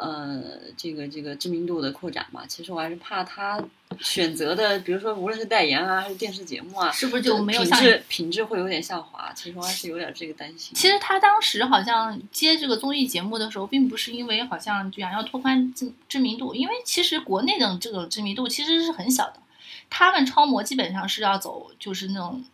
[0.00, 0.40] 呃，
[0.76, 3.60] 这个这个知名度的扩展嘛，其实我还是怕他
[3.98, 9.32] 选择的，比如说无论是代言啊，还是电视节目啊，是不是就没有像品质品质会有点下滑？
[9.34, 10.72] 其实我还是有点这个担心。
[10.72, 19.34] 其实他当时好像接这个综艺节目的时候，并不是因为好像就想要拓宽知知名度，因为其实国内的这种知名度其实是很小的。
[19.90, 22.44] 他们超模基本上是要走就是那种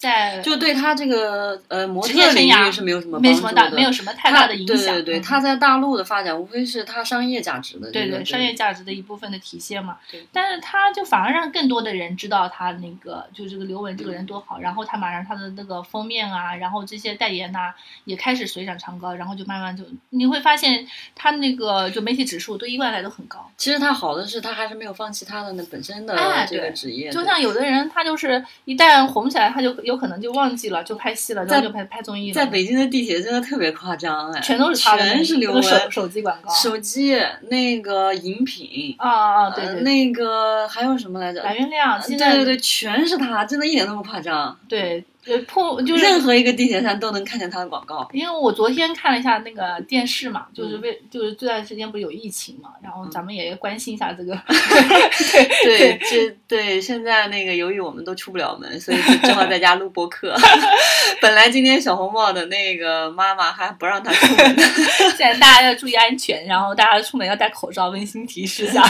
[0.00, 4.94] 在就对他这个呃模特领域业生涯是没有什么没什么大没有什么太大的影响。
[4.94, 10.26] 对对对，嗯他在大陆的发展无非是他商业价值的这个对对商业价值的一部分的体现嘛对。
[10.32, 17.74] 但是他就反而让更多的人知道他那个就这个刘雯这个人多好，然后他马上他的那个封面啊，然后这些代言呐、
[18.06, 23.50] 也开始水涨船高，然后就慢慢就你会发现他那个就媒体指数对一贯来都很高。
[23.58, 26.16] 其实他好的是他还是没有放弃他的那本身的
[26.48, 32.34] 这个职业，就像有的人，他就是一旦红起来，他就有可能就忘记了，就拍戏了，然在后就拍拍综艺了。
[32.34, 36.52] 在北京的地铁真的特别夸张哎，全都是他的，全是刘雯手机广告。
[36.54, 38.94] 手机那个饮品。
[38.98, 39.50] 啊啊啊！
[39.50, 41.42] 对呃对，那个还有什么来着？
[41.42, 44.56] 蓝月亮现在对对对，全是他，真的一点都不夸张。
[44.68, 48.08] 对呃破就是任何一个地铁站都能看见他的广告。
[48.12, 54.34] 因为我昨天看了一下那个电视嘛，就是嗯为就是这段时间不是有疫情嘛，然后咱们也关心一下这个。
[55.64, 60.34] 对，这对现在那个，由于我们都出不了门，所以就只好在家录播客。
[61.20, 64.56] 本来今天小红帽的那个妈妈还不让他出门，
[65.16, 68.82] 现在大家要注意安全，然后大家出门要戴口罩，温馨提示一下。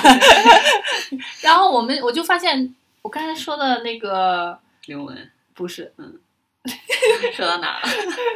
[1.40, 5.16] 然后我们我就发现，我刚才说的那个刘雯
[5.60, 6.18] 不是，嗯
[7.36, 7.88] 说到哪了？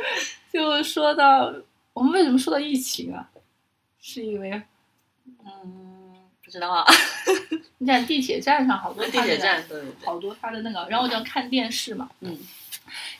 [0.52, 1.52] 就说到
[1.94, 3.30] 我们为什么说到疫情啊？
[4.00, 4.62] 是因为
[5.44, 6.84] 嗯，不知道啊。
[7.78, 12.38] 你在地铁站上好多地铁站，对对对，好多他的那个，然后我就看电视嘛，嗯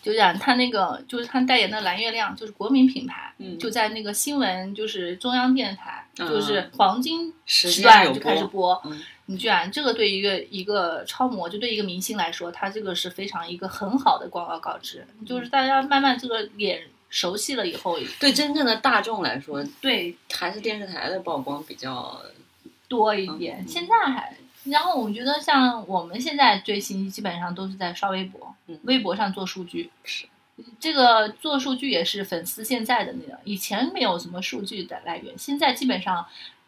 [0.03, 8.83] 就讲他那个就是他代言的蓝月亮，就是国民品牌，嗯，就在那个新闻就是中央电视台，嗯就是黄金时段就开始播，播。
[8.93, 22.21] 嗯你居然这个对一个一个超模，就对一个明星来说，他这个是非常一个很好的广告告知，就是大家慢慢这个脸熟悉了以后，对真正的大众来说，对还是电视台的曝光比较
[22.89, 23.61] 多一点。
[23.61, 29.91] 嗯现在还，然后我觉得像我们现在追星，基本上都是在刷微博，嗯微博上做数据。
[30.05, 30.27] 是
[30.79, 36.25] 这个做数据也是粉丝现在的那个，以前没有什么数据的来源，现在基本上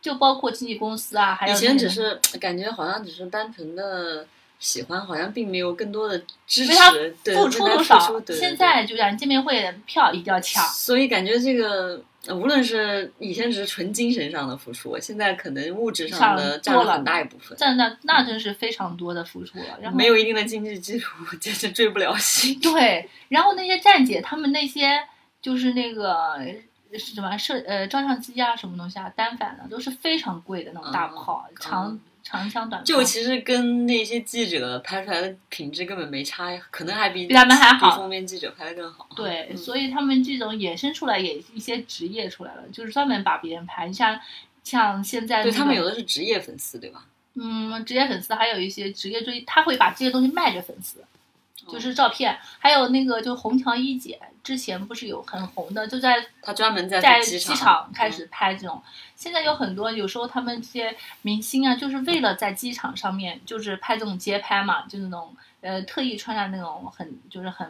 [0.06, 4.24] 就包括经纪公司啊，还有以前只是感觉好像只是单纯的
[4.60, 6.16] 喜欢，好像并没有更多的
[6.46, 17.58] 支持，对，付出多少现在就讲见面会的票一定要抢，所以感觉这个，呃无论是以前只是纯精神上的付出，现在可能物质上的占了很大一部分。
[17.60, 19.76] 那那那真是非常多的付出了。
[19.82, 22.60] 然后没有一定的经济基础， 简直追不了星。
[22.60, 25.02] 对，然后那些站姐，他们那些
[25.42, 26.64] 就是那个是
[26.98, 39.08] 什么摄呃照相机啊，什么东西啊，单反的都是非常贵的那种大嗯炮，长长枪短炮，就其实跟那些记者拍出来的品质根本没差呀，可能还比比他们还好比封面记者拍的更好。
[39.14, 44.18] 对，嗯所以他们这种衍生出来也一些职业出来了，就是专门把别人拍，你像
[44.64, 47.04] 像现在、那个、对他们有的是职业粉丝，对吧？
[47.34, 51.04] 嗯职业粉丝，还有一些职业追，他会把这些东西卖给粉丝。
[51.64, 58.82] 哦就是照片，还有那个就红桥一姐之前不是有很红的，就在他专门在在机机场开始拍这种。
[59.14, 65.34] 现在有很多，有时候他们这些明星啊，就是为了在机场上面就是拍这种街拍嘛，就那种
[65.66, 67.66] 呃特意穿上那种很就是很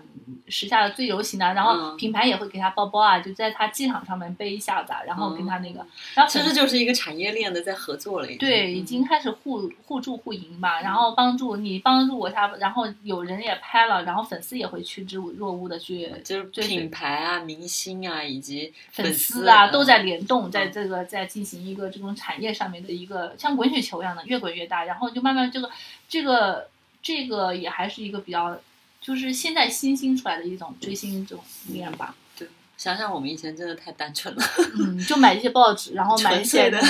[0.49, 1.97] 时下的最流行的，然后嗯。
[1.97, 8.27] 品牌也会给他包包啊，就在他机场上面背一下子啊，然后跟他那个，嗯然后其实就是一个产业链的在合作了。
[8.27, 25.71] 已经对，已经开始互互助互赢嘛，然后帮助你帮助我他，然后有人也拍了，然后粉丝也会趋之若鹜的去就是品牌啊、明星啊以及粉丝丝啊嗯都在联动，在嗯这个在进行一个这种产业上面的一个像滚雪球一样的越滚越大，然后就慢慢这个
[26.09, 26.69] 这个
[27.07, 28.59] 这个也还是一个比较
[29.01, 32.17] 就是现在新兴出来的一种追星这种念吧。
[32.37, 34.43] 对，想想我们以前真的太单纯了，
[34.81, 36.83] 嗯，就买一些报纸，然后买一些的，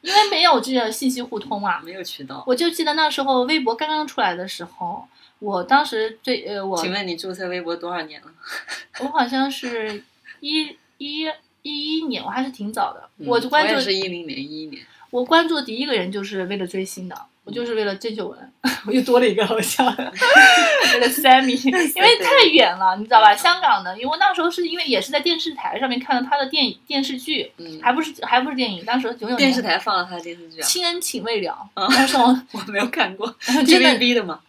[0.00, 1.80] 因为没有这个信息互通啊。
[1.86, 2.42] 没有渠道。
[2.44, 5.06] 我就记得那时候微博刚刚出来的时候，
[5.38, 8.28] 我当时最呃我请问你注册微博多少年了？
[8.98, 10.02] 我好像是
[10.40, 11.30] 一一
[11.62, 14.84] 一一年，我还是挺早的，嗯我就关注也是一零年、一一年。
[15.10, 18.52] 我关注的第一个人就是为了追星的，我就是为了郑秀文，
[18.86, 23.34] 我又多了一个偶像， 为了 Sammy， 因为太远了，你知道吧？
[23.36, 34.40] 香港的，因为我那时候是因为也是在电视台上面看到他的电影电视剧，嗯，还不是还不是电影，当时九九年电视台放了他的电视剧啊，亲恩情未了，嗯那时我我没有看过， TVB 的吗？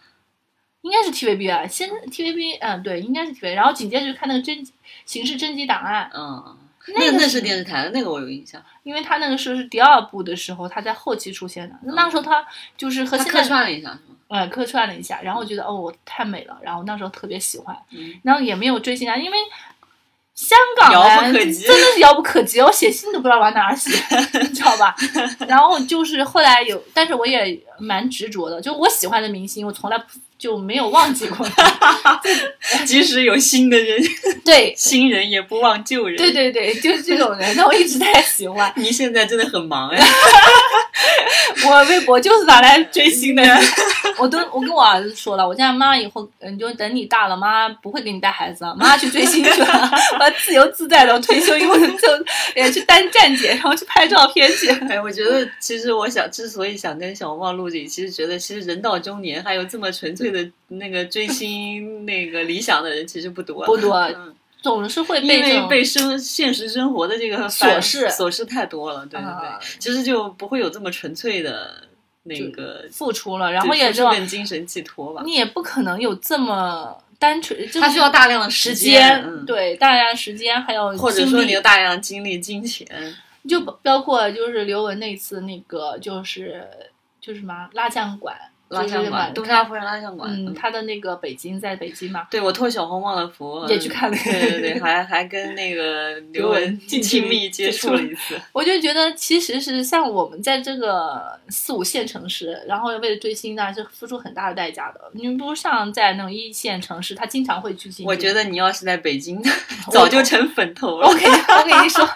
[0.82, 4.66] 应该是 TVB 啊，先 TVB，嗯，对，应该是 TVB，然后紧接着就看那个侦
[5.04, 6.56] 刑事侦缉档案，嗯，
[6.94, 8.62] 那个那那是电视台的，那个我有印象。
[8.82, 12.46] 因为他那个时候是第二部的时候，他在后期出现的，那时候他
[12.76, 14.00] 就是和客现在串了一下，是吗？
[14.28, 19.38] 呃，客串了一下，然后我觉得哦，我太美了，然后那时候特别喜欢，嗯，然后也没有追星啊，因为
[20.34, 23.90] 香港遥人不可及真的是遥不可及，我写信都不知道往哪儿写，
[24.40, 24.94] 你知道吧？
[25.48, 30.04] 然后就是后来有，但是我也蛮执着的，就我喜欢的明星，我从来不
[30.38, 32.20] 就没有忘记过他。
[32.86, 34.00] 即使有新的人，
[34.44, 36.16] 对新人也不忘旧人。
[36.16, 38.72] 对，对对，就是这种人，那我一直在喜欢。
[38.76, 39.98] 你现在真的很忙哎。
[41.66, 43.42] 我微博就是拿来追星的，
[44.18, 51.86] 我都我跟我儿子说了，我家妈以后嗯，就等你大了，妈不会给你带孩子了，妈去追星去了，我自由自在的退休以后就
[52.54, 54.68] 也去当站姐，然后去拍照片去。
[54.88, 71.84] 哎，我觉得其实我想，之所以想跟小旺录这个，其实觉得其实人到中年还有这么纯粹的那个追星那个理想的人其实不多，不多嗯总是会因被被生现实生活的这个琐事琐事太多了，对对对，啊其实就不会有这么纯粹的
[72.24, 75.22] 那个，付出了，然后也就更精神寄托吧。
[75.24, 82.84] 你也不可能有这么单纯，就是它需要大量的时间，嗯，对，大量时间还有或者说你有大量的精力、金钱，
[83.48, 86.66] 就包包括就是刘雯那次那个就是
[87.20, 98.38] 就是什么蜡像馆，就是蜡像馆，嘛东沙夫人蜡像馆，嗯，他的那个北京在北京嘛，对我托小红帽的福，也去看了对对对，还还跟那个 刘雯近亲密接触了一次。
[98.52, 105.00] 我就觉得其实是像我们在这个四五线城市，然后为了追星呢，是付出很大的代价的。
[105.12, 108.06] 你不如像在那种一线城市，他经常会去进。
[108.06, 109.42] 我觉得你要是在北京，
[109.90, 111.14] 早就成粉头了我。
[111.18, 112.08] 跟我跟你说，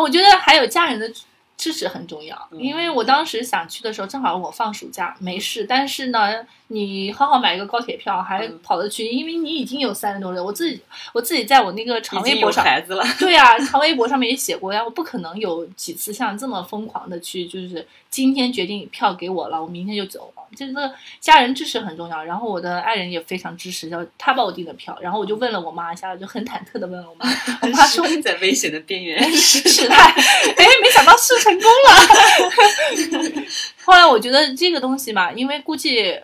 [0.00, 1.10] 我觉得还有家人的
[1.58, 2.58] 支持很重要，嗯。
[2.60, 10.80] 因为我当时想去的时候，正好我放暑假没事，但是呢，你好好买一个高铁票，还嗯跑得去，因为你已经有三十多人，我自己
[11.12, 12.62] 我自己在我那个长微博上。
[12.62, 20.42] 孩子了，对啊，长微博上面也写过呀，我不可能有几次像这么疯狂的去，就是今天决定票给我了，我明天就走了。
[20.56, 20.90] 这个
[21.20, 27.26] 家人支持很重要，然后我的爱人也非常支持，要他帮我订的票，然后我就问了我妈一下，就很忐忑的问了我妈，
[27.62, 29.18] 我妈说在危险的边缘。
[29.32, 33.42] 试探，哎，没想到试成功了。
[33.84, 36.18] 后来我觉得这个东西嘛，因为估计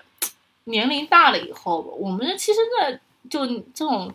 [0.65, 2.99] 年龄大了以后，我们其实呢，
[3.31, 4.13] 就这种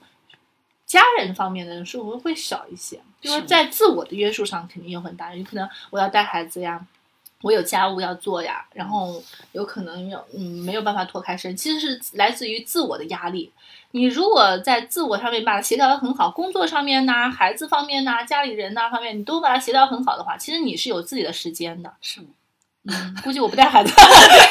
[0.85, 6.85] 家人方面的束缚会少一些，就是是在自我的约束上肯定有很大，有可能我要带孩子呀。
[7.41, 9.23] 我有家务要做呀，然后
[9.53, 13.49] 有可能有嗯没有办法脱开身，其实是来自于自我的压力。
[13.91, 21.93] 你如果在自我上面把它协调的很好，工作上面呐、孩子方面呐、家里人呐方面，你都把它协调很好的话，其实你是有自己的时间的。
[22.01, 22.27] 是吗？
[22.89, 23.93] 嗯，估计我不带孩子，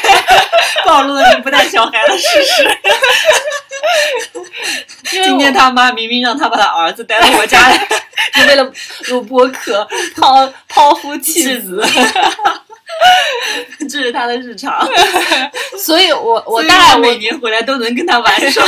[0.85, 2.77] 暴露了你不带小孩的事实。
[5.09, 7.87] 今天他妈明明让他把他儿子带到我家来，
[8.33, 8.71] 就为了
[9.09, 11.83] 录播客抛抛夫弃子，
[13.89, 14.87] 这是他的日常。
[15.77, 18.63] 所以我我大概我每年回来都能跟他玩耍。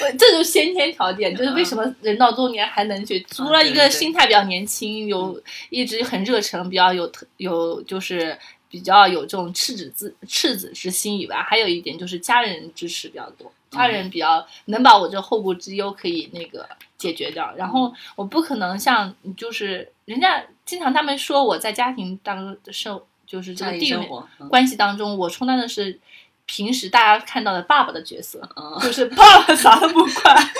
[0.00, 5.40] 我这就是先天条件，就是为什么人到中年还能去，除了一个心态比较年轻，有
[5.70, 8.36] 一直很热诚，比较有特有就是
[8.72, 16.66] 比较有这种赤子之赤子之心以外，还有一点就是家人支持比较多，家人比较能把我这后顾之忧可以那个
[16.96, 17.52] 解决掉。
[17.54, 24.08] 然后我不可能像就是人家经常他们说我在家庭当中的生就是这个地位
[24.48, 26.00] 关系当中，我充当的是
[26.46, 28.40] 平时大家看到的爸爸的角色。
[28.56, 30.50] 嗯， 就是爸爸啥都不管，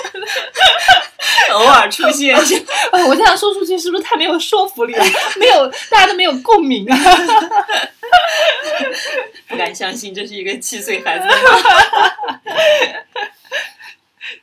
[1.53, 2.35] 偶尔出现
[3.07, 5.03] 我这样说出去是不是太没有说服力了？
[5.39, 6.97] 没有，大家都没有共鸣啊。
[9.83, 11.25] 相信这是一个七岁孩子。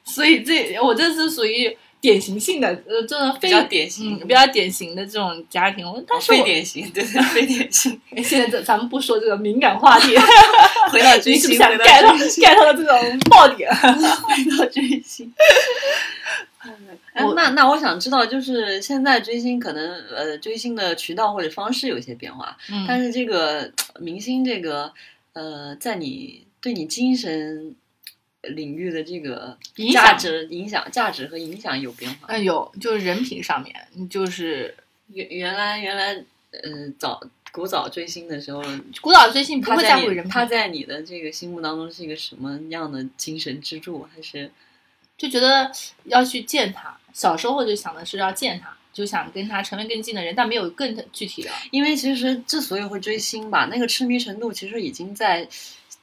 [0.05, 5.86] 所以这我这是属于典型性的，呃，这种非比较典型嗯，比较典型的这种家庭。
[5.86, 7.99] 我但是非典型，对对，非典型。
[8.22, 10.14] 现在这咱们不说这个敏感话题，
[10.93, 13.74] 回到追星，你是不是想回到 get 到追星，get 到这种爆点？
[13.74, 15.32] 回到追星。
[17.14, 24.93] 哎，那那我想知道，就是现在追星可能呃追星的渠道或者方式有一些变化，嗯但是这个明星这个
[25.41, 27.74] 呃，在你对你精神
[28.43, 29.57] 领域的这个
[29.91, 32.26] 价值影响价值和影响有变化。
[32.28, 33.74] 哎，有，就是人品上面，
[34.11, 34.74] 就是
[35.07, 36.12] 原原来原来
[36.51, 37.18] 呃早
[37.53, 38.62] 古早追星的时候，
[39.01, 44.07] 古早追星不会在乎人品，他在你的这个心目当中是一个什么样的精神支柱？
[44.14, 44.51] 还是
[45.16, 45.72] 就觉得
[46.05, 46.99] 要去见他。
[47.14, 51.51] 小时候就想的是要见他，就想跟他成为更近的人，但没有更具体的。
[51.70, 55.49] 因为其实之所以会追星吧，那个痴迷程度其实已经在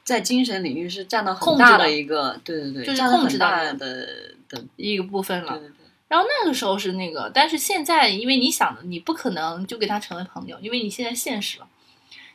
[0.04, 3.88] 在精神领域是占到很大控制的的一个，对对对，就是控制大的的
[4.48, 5.60] 的，一个部分了对。
[5.60, 5.74] 对对。
[6.08, 11.68] 然后那个时候是那个，但是现在因为你想的，你不可能就跟他成为朋友，因为你现在现实了，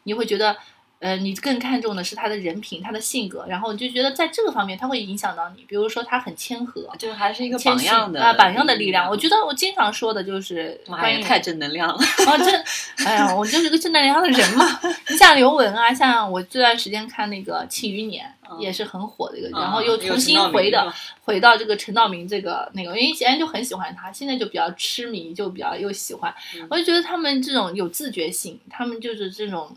[0.03, 0.55] 你会觉得，
[1.03, 6.89] 呃，你更看重的是他的人品、他的性格，然后你就觉得在这个方面他会影响到你，比如说他很谦和。
[6.97, 9.09] 就是还是一个榜样的啊，榜样的力量。
[9.09, 11.95] 我觉得我经常说的就是妈关于呀，太正能量了。
[11.95, 14.65] 啊，这，哎呀，我就是个正能量的人嘛。
[15.09, 20.93] 你像刘雯啊，像我这段时间看那个《庆余年》，嗯也是很火的一个，嗯然后又重新回的
[21.23, 26.33] 回到这个陈道明这个那个，因为以前就很喜欢他，现在就比较痴迷，就比较又喜欢。
[26.55, 29.75] 嗯我就觉得他们这种有自觉性，他们就是这种，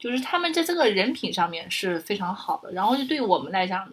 [0.00, 2.72] 就是他们在这个人品上面是非常好的。
[2.72, 3.92] 然后就对我们来讲，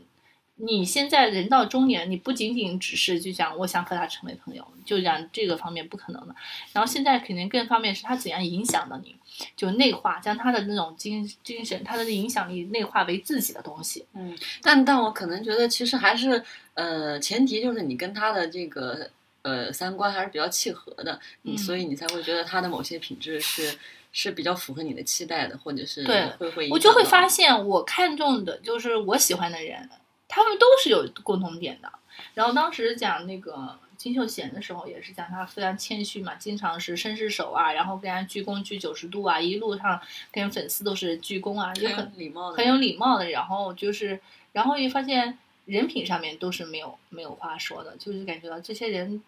[0.56, 6.34] 你现在人到中年，你不仅仅只是就讲我想和他成为朋友，就讲这个方面不可能的。
[6.74, 9.16] 然后现在肯定更方面是他怎样影响到你，
[9.56, 14.06] 就内化将他的那种精精神，他的影响力内化为自己的东西。
[14.14, 16.44] 嗯，但但我可能觉得，其实还是
[16.74, 19.08] 呃，前提就是你跟他的这个
[19.44, 23.78] 呃三观还是比较契合的，嗯所以你才会觉得他的某些品质是
[24.20, 29.88] 是比较符合你的期待的，或者是对会会我就会发现，我看中的就是我喜欢的人，
[30.28, 31.92] 他们都是有共同点的。
[32.34, 40.02] 然后当时讲那个金秀贤的时候，也是讲他非常谦虚嘛，经常是伸失手啊，然后跟人家鞠躬鞠九十度啊，一路上
[40.32, 43.30] 跟粉丝都是鞠躬啊，也很礼貌的，很有礼貌的。
[43.30, 44.20] 然后就是，
[44.52, 49.22] 然后也发现人品上面都是没有没有话说的，就是感觉到这些人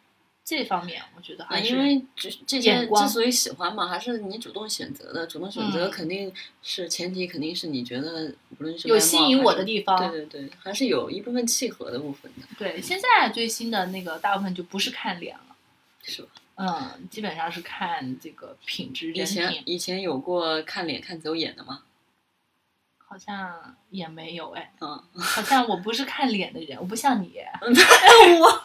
[0.49, 5.27] 这方面，我觉得啊，还是因为这这些之所以喜欢嘛，还是你主动选择的。
[5.27, 6.33] 主动选择嗯肯定
[6.63, 9.95] 是前提，肯定是你觉得无论是有吸引我的地方。
[10.09, 15.55] 对对对，还是有一部分契合的部分的，对，现在最新的那个大部分就不是看脸了。
[16.01, 16.29] 是吧？
[16.55, 21.83] 嗯，基本上是看这个品质、以人品，前以前有过看脸看走眼的吗？
[23.09, 23.51] 好像
[23.89, 24.89] 也没有哎，嗯，
[25.19, 27.33] 好像我不是看脸的人，我不像你，
[28.39, 28.61] 我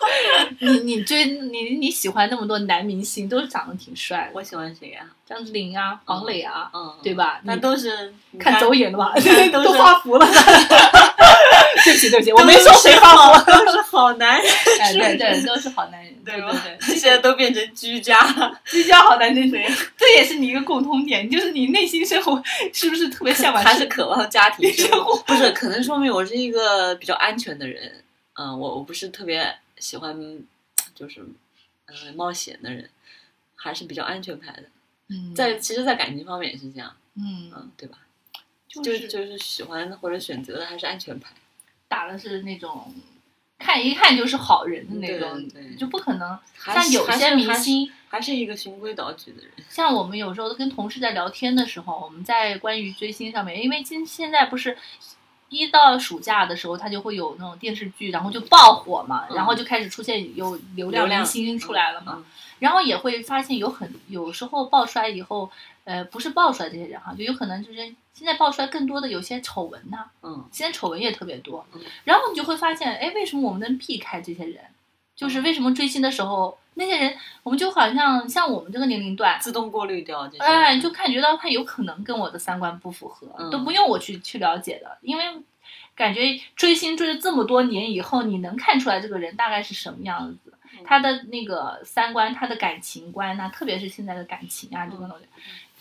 [0.61, 5.01] 你你追你你喜欢那么多男明星，都是长得挺帅的，我喜欢谁呀？
[5.27, 7.41] 张智霖啊、黄磊啊，嗯，对吧？
[7.45, 9.15] 那都是看走眼的吧，
[9.51, 10.27] 都发福了。
[11.85, 13.19] 对不起对不起，我没说谁是发福。
[13.19, 18.61] 好都是好男人，哎，对对，都是好男人，对吧对对，现在都变成居家了。
[18.65, 19.51] 居家好男人，
[19.97, 23.63] 这也是你一个共通点，就是你内心生活是不是特别向往？
[23.63, 25.17] 还是渴望家庭生活？
[25.27, 28.03] 不是，可能说明我是一个比较安全的人。
[28.35, 30.17] 嗯，我我不是特别喜欢，
[30.95, 31.21] 就是
[31.87, 32.89] 呃冒险的人，
[33.55, 34.65] 还是比较安全派的。
[35.11, 36.97] 嗯，在其实，在感情方面也是这样。
[37.17, 37.99] 嗯，嗯，对吧？
[38.67, 41.31] 就就是就是喜欢或者选择的还是安全牌。
[41.95, 42.93] 打的是那种
[43.59, 47.91] 看一看就是好人的那种，对就不可能像有些明星。
[48.09, 49.51] 还是一个循规蹈矩的人。
[49.69, 54.79] 像我们有时候跟同事在聊天的时候，我们在关于追星上面，因为今现在不是
[55.49, 62.25] 一到暑假的时候，它就会有那种电视剧，然后就爆火嘛，嗯然后就开始出现有流流量量明星出来了嘛，嗯
[62.61, 65.51] 然后也会发现有很有时候爆出来以后，
[65.83, 74.65] 呃，不是爆出来这些人哈，就有可能就是现在爆出来更多的有些丑闻呐、嗯现在丑闻也特别多嗯，然后你就会发现，哎，为什么我们能避开这些人？
[75.17, 80.43] 就是为什么追星的时候，那些人我们就好像像我们这个年龄段，自动过滤掉这些。
[80.45, 85.25] 哎，就感觉到他有可能跟我的三观不符合，嗯都不用我去去了解的，因为
[85.95, 95.27] 感觉追星追了这么多年以后，你能看出来这个人大概是什么样子，嗯他的那个三观，他的感情观呐、特别是现在的感情啊，这个东西，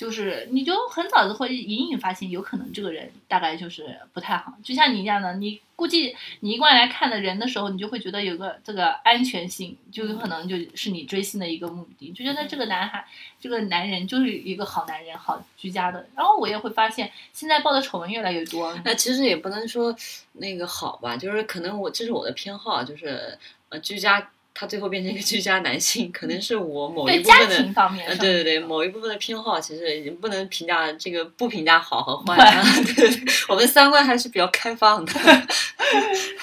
[0.04, 4.54] 就是你就很早就会隐隐发现，有可能这个人大概就是不太好。
[4.62, 13.08] 就像你一样的，你估计你一贯来看的人的时候，你就会觉得有个这个安全性，就有可能就是你追星的一个目的，就觉得这个男孩、
[13.40, 16.06] 这个男人就是一个好男人、好居家的。
[16.18, 18.78] 然后我也会发现，现在报的丑闻越来越多。
[18.84, 19.96] 那其实也不能说
[20.34, 23.40] 那个好吧，就是可能我这是我的偏好，就是
[23.70, 32.64] 呃居家，他最后变成一个居家男性，可能是我某一对家部分的庭方面呃，对对对，某一部分的偏好，其实已经不能评价这个，不评价好和坏
[33.50, 35.14] 我们三观还是比较开放的。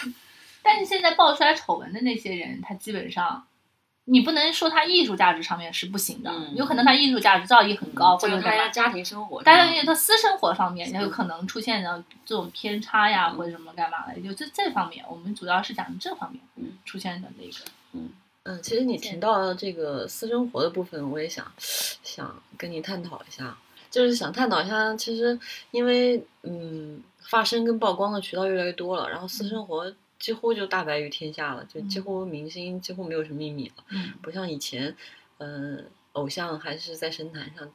[0.63, 3.47] 但是现在爆出来丑闻的那些人，他基本上，
[4.05, 17.71] 你不能说他艺术价值上面是不行的，嗯有可能他艺术价值造诣很高，或就是者他家庭生活上，但是他私生活方面也有嗯可能出现的这种偏差呀，嗯或者什么干嘛的，就这这方面，我们主要是讲这方面嗯出现的那个。
[17.93, 18.11] 嗯。
[18.45, 23.57] 嗯，其实你提到这个私生活的部分，我也想想跟你探讨一下，
[23.91, 25.39] 就是想探讨一下，其实
[25.71, 32.03] 因为嗯，发声跟曝光的渠道越来越多了，然后私生活几乎就大白于天下了，就几嗯。
[32.03, 34.15] 乎明星几乎没有什么秘密了，嗯。
[34.23, 34.97] 不像以前，
[35.39, 37.71] 嗯、偶像还是在神坛上。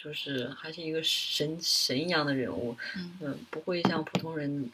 [0.00, 3.18] 就是还是一个神神一样的人物，嗯。
[3.20, 4.70] 嗯，不会像普通人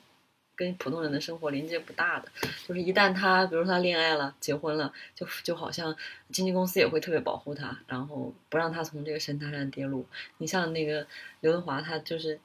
[0.57, 2.29] 跟普通人的生活连接不大的。
[2.67, 5.95] 就是一旦他，比如说他恋爱了、结婚了，就就好像
[6.31, 10.05] 经纪公司也会特别保护他，然后不让他从这个神坛上跌落。
[10.39, 11.07] 你像那个
[11.41, 12.39] 刘德华，他就是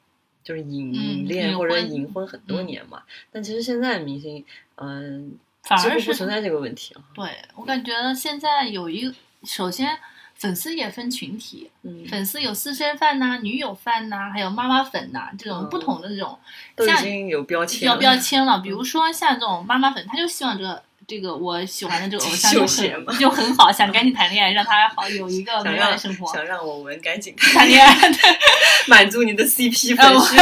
[0.44, 3.04] 就是隐恋或者隐婚很多嗯年嘛。
[3.32, 4.46] 但其实现在明星，
[4.76, 7.04] 嗯、反而是不存在这个问题啊。
[7.14, 9.98] 对我感觉现在有一，首先
[10.40, 16.40] 粉丝也分群体，嗯，粉丝有私生饭呐、女友饭呐、还有妈妈粉呐、这种嗯不同的这种，
[16.76, 18.00] 都已经有标签要了。
[18.00, 18.60] 标签了。
[18.60, 26.32] 比如说像这种妈妈粉，他就希望这个这个我喜欢的这个偶像就很就很好，想赶紧谈恋爱，让他好有一个美满的生活。
[26.34, 28.38] 想让我们赶紧谈恋爱， 对。
[28.88, 30.36] 满足你的 CP 粉丝。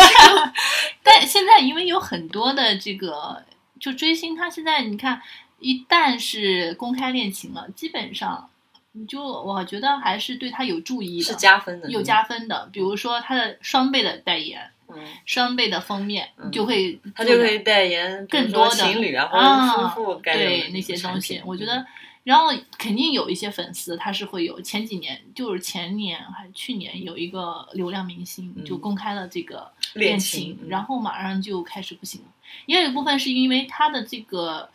[1.02, 3.44] 但现在因为有很多的这个
[3.80, 5.20] 就追星，他现在你看，
[5.60, 8.50] 一旦是公开恋情了，基本上
[8.98, 12.70] 你就我觉得还是对他有注意的，是加分的，有加分的。
[12.72, 14.96] 比如说他的双倍的代言，嗯，
[15.26, 21.86] 双倍的封面，嗯就会他就可以代言更多的情侣啊或啊者夫妇该对那些东西我觉得。
[22.24, 32.28] 然后肯定有一些粉丝，他是会有前几年，就是前年还是去年有一个流量明星嗯就公开了这个恋恋情嗯然后马上就开始不行了。
[32.66, 34.70] 也有一部分是因为他的这个，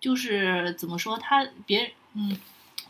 [0.00, 2.36] 就是怎么说，他别人嗯，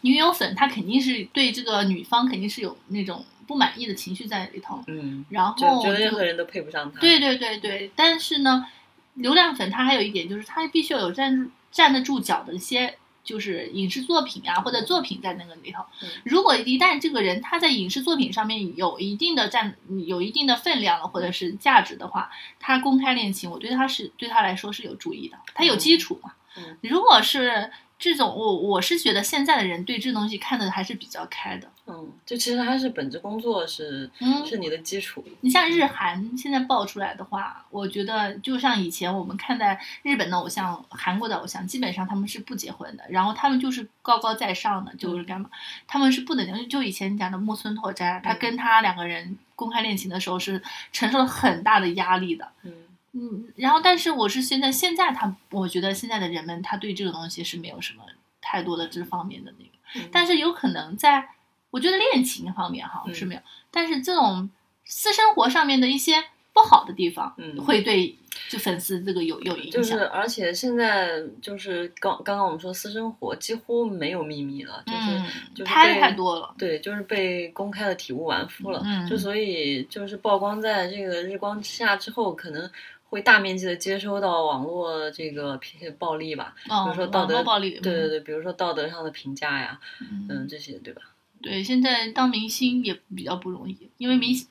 [0.02, 7.00] 女友粉他肯定是对这个女方肯定是有那种不满意的情绪在里头，嗯，然后就觉得任何人都配不上他。
[7.00, 8.66] 对对对对，但是呢，
[9.14, 12.98] 流量粉他还有一点就是他必须要有站住站得住脚的一些。
[13.24, 15.84] 就是影视作品啊，或者作品在那个里头。
[16.02, 19.76] 嗯如果一旦这个人他在影视作品上面有一定的占
[20.08, 22.28] 有一定的分量了，或者是价值的话，
[22.58, 26.32] 他公开恋情，我对他是对他来说是有注意的，他有基础嘛。
[26.56, 27.70] 嗯如果是
[28.02, 31.68] 这种，我我是觉得现在的人对这东西看的还是比较开的。
[31.86, 35.24] 嗯，就其实还是本职工作是嗯是你的基础。
[35.40, 45.48] 你像日韩现在爆出来的话，我觉得就像以前我们看待日本的偶像、韩国的偶像，基本上他们是不结婚的，然后他们就是高高在上的，就是干嘛？
[45.86, 50.60] 他们是不能就以前讲的木村拓哉，他跟他两个人公开恋情的时候是
[50.92, 52.48] 承受了很大的压力的。
[52.64, 52.72] 嗯
[53.12, 58.02] 嗯，然后但是我是现在现在他，我觉得现在的人们他对这个东西是没有什么
[58.40, 59.70] 太多的这方面的那个。
[59.70, 61.28] 嗯但是有可能在，
[61.70, 63.40] 我觉得恋情方面哈嗯是没有，
[63.70, 64.48] 但是这种
[64.86, 66.14] 私生活上面的一些
[66.54, 68.16] 不好的地方，嗯会对
[68.48, 69.72] 就粉丝这个有有影响。
[69.72, 76.54] 就是，而且现在就是刚刚刚我们说私生活几乎没有秘密了，就是、嗯，就是拍的太多了。
[76.56, 78.80] 对，就是被公开的体无完肤了。
[78.86, 82.70] 嗯就所以就是曝光在这个日光之下之后，可能
[83.12, 90.26] 会大面积的接收到网络这个批暴力吧，哦比如说道德暴力，对对对，比如说道德上的评价呀，嗯。
[90.30, 91.02] 嗯，这些对吧？
[91.42, 94.48] 对，现在当明星也比较不容易，因为明星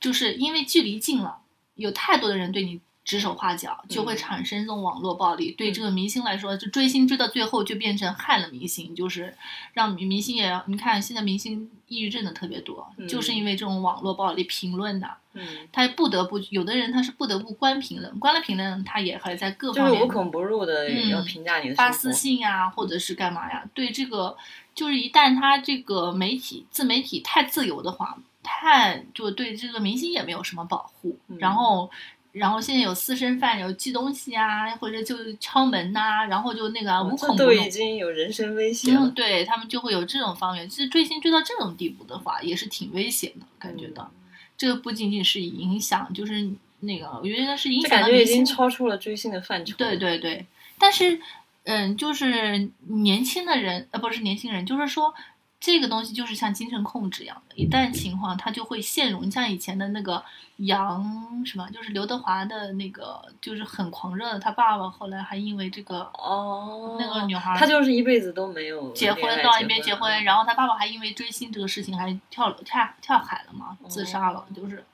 [0.00, 1.38] 就是因为距离近了，
[1.76, 5.50] 有太多的人对你指手画脚，就会嗯产生这种网络暴力。
[5.52, 9.34] 对这个明星来说，就追星追到最后就变成害了明星，就是
[9.72, 15.42] 让明明星也要你看现在明星抑郁症的特别多，嗯就是因为这种网络暴力评论的，嗯，
[15.72, 23.64] 他不得不有的人他是不得不关评论，关了评论他也还在各就是方面无孔不入的嗯要评价你的发私信呀、或者是干嘛呀？
[23.74, 24.36] 对这个，
[24.74, 31.18] 就是一旦他这个媒体自媒体太自由的话，太就对这个明星也没有什么保护。
[31.28, 31.90] 嗯然后，
[32.32, 37.50] 然后现在有私生饭，有寄东西啊，或者就敲门呐、然后就那个无孔不入。
[37.50, 39.10] 都已经有人身威胁了嗯，。
[39.12, 40.68] 对他们就会有这种方面。
[40.68, 44.10] 其实追星追到这种地步的话，也是挺危险的，感觉到。
[44.56, 46.50] 这个不仅仅是影响，就是
[46.80, 49.74] 那个，我觉得是影响感觉已经超出了追星的范畴。
[49.76, 50.46] 对对对，
[50.78, 51.18] 但是，
[51.64, 55.14] 嗯，就是年轻的人，呃，不是年轻人，就是说
[55.60, 60.24] 这个东西就是像精神控制一样的，一旦情况他就会陷入，你像以前的那个
[60.56, 74.84] 杨什么，就是刘德华的那个，就是很狂热的，他爸爸后来还因为这个哦，那个女孩他就是一辈子都没有结婚到一边结婚，然后他爸爸还因为追星这个事情还跳了跳跳海了嘛，自杀了，就是。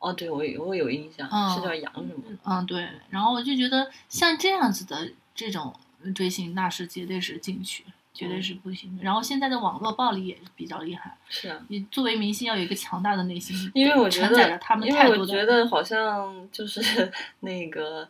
[0.00, 2.38] 哦，对我有我有印象，嗯是叫杨什么？
[2.44, 5.74] 嗯，对，然后我就觉得像这样子的这种
[6.14, 7.82] 追星，那是绝对是禁区，
[8.14, 9.02] 绝对是不行的。
[9.02, 15.18] 然后现在的网络暴力也比较厉害，是啊，你作为明星要有一个强大的内心，因为我觉承载着得他，们因太多的。
[15.18, 16.80] 为我觉得好像就是
[17.40, 18.08] 那个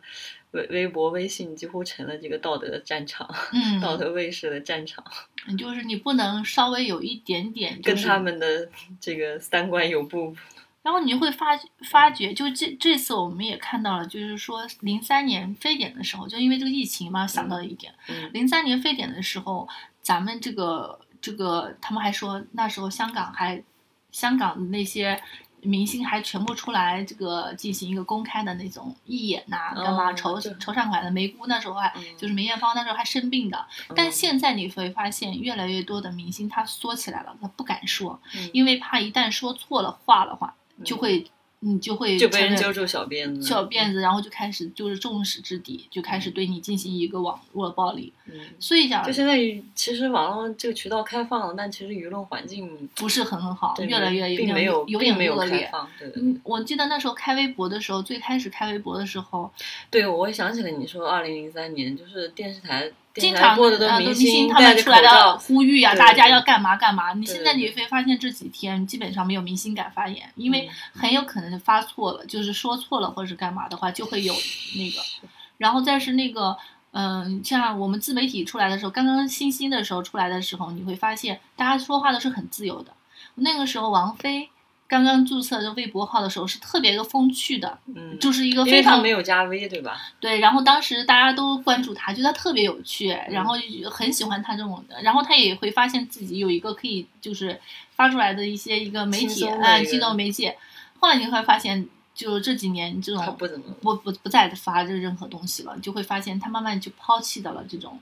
[0.51, 5.03] 微微博、微信几乎成了这个道德战场，嗯， 道德卫士的战场，
[5.47, 8.69] 你就是你不能稍微有一点点、就是，跟他们的
[9.01, 10.35] 这个三观有不。
[10.81, 18.29] 然后你会发发觉，就这这次我们也看到了，就是说零三年非典的时候，就因为这个疫情嘛，想到了一点，嗯。
[18.33, 19.67] 零三年非典的时候，
[20.05, 23.63] 咱们这个这个，他们还说那时候香港还
[24.11, 25.19] 香港的那些
[25.61, 31.09] 明星还全部出来这个进行一个公开的那种义演呐、干嘛哦筹就筹善款的。
[31.09, 40.53] 梅姑那时候还嗯就是梅艳芳那时候还生病的，但嗯现在你会发现越来越多的明星他缩起来了，他不敢说，嗯因为怕一旦说错了话的话，
[40.83, 41.25] 就会
[41.67, 48.13] 你就会就被人揪住小辫子，小辫子，然后就开始就是众矢之的，就开始对你进行一个网络暴力。
[48.27, 48.39] 嗯。
[48.59, 49.35] 所以讲就现在
[49.73, 55.61] 其实网络这个渠道开放了，但其实舆论环境不是很很好，越来越并没有有点并没有恶劣。
[55.61, 59.51] 开放，对对对嗯，我记得那时候开微博的时候，最开始开微博的时候，
[59.89, 67.13] 对，我想起了你说二零零三年，就是电视台经常播的都呃，明星他们出来的，呼吁呀、大家要干嘛干嘛。
[67.13, 74.33] 你现在你会发现这几天基本上没有明星敢发言，因为很有可能就发错了，就是说错了或者是干嘛的话，就会有
[74.75, 75.01] 那个。
[75.57, 76.57] 然后再是那个，
[76.91, 82.91] 嗯、像我们自媒体出来的时候，刚刚新兴的时候出来的时候，你会发现大家说话都是很自由的。
[83.35, 84.49] 那个时候王菲
[84.87, 89.99] 刚刚注册这个微博号的时候是特别一个风趣的，嗯，就是一个非常没有加 V 对吧？
[90.19, 93.55] 对，然后当时大家都关注他，觉得他特别有趣，嗯然后
[93.89, 97.59] 很喜欢他这种的，然后他也会发现自己有一个可以就是
[97.95, 100.57] 发出来的一些一个媒轻体，哎，松的一个新的媒介。
[100.99, 107.99] 后来你会发现，就这几年这种不怎么不不不再发这任何东西了，就会发现他慢慢就抛弃掉了这种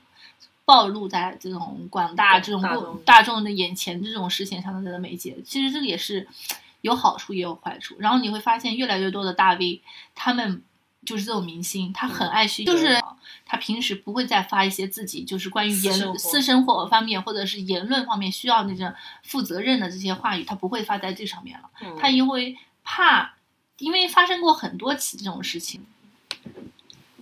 [0.66, 5.36] 暴露在这种广大这种大众大众的眼前这种事情上的媒介。
[5.44, 6.26] 其实这个也是
[6.84, 7.96] 有好处也有坏处。
[7.98, 9.80] 然后你会发现越来越多的大 V，
[10.14, 10.62] 他们
[11.06, 13.02] 就是这种明星，他很爱去，就是
[13.46, 21.70] 他平时不会再发一些自己就是关于言私生活私生活方面或者是言论方面需要那种负责任的这些话语，他不会发在这上面了。
[21.80, 23.34] 嗯他因为怕，
[23.78, 25.86] 因为发生过很多起这种事情，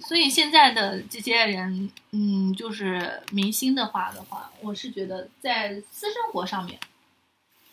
[0.00, 6.80] 所以现在的这些人，嗯，就是明星的话的话，我是觉得在私生活上面，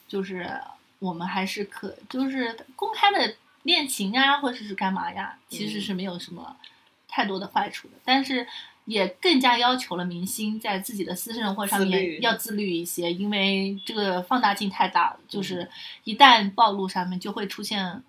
[0.08, 0.48] 就是
[1.00, 6.56] 我们还是可，就是公开的恋情啊，或者是干嘛呀，其实是没有什么
[7.08, 8.47] 太多的坏处的，但是。
[8.86, 15.70] 也更加要求了明星在自己的私生活上面要自律一些，因为这个放大镜太大了，就是
[16.06, 18.02] 一旦暴露上面就会出现，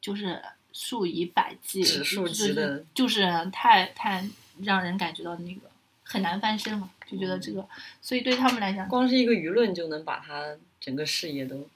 [0.00, 0.42] 就是
[0.72, 4.28] 数以百计，指数就是级的就是太太
[4.62, 5.60] 让人感觉到那个
[6.02, 7.64] 很难翻身嘛，就觉得这个，
[8.02, 11.68] 所以对他们来讲，光是一个舆论就能把他整个事业都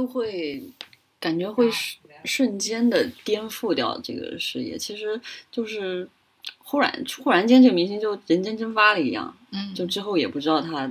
[0.00, 0.62] 就会
[1.18, 1.70] 感觉会
[2.24, 5.20] 瞬间的颠覆掉这个事业，其实
[5.50, 6.08] 就是
[6.56, 10.90] 忽然忽然间这个明星就人间蒸发了一样，嗯，就之后也不知道他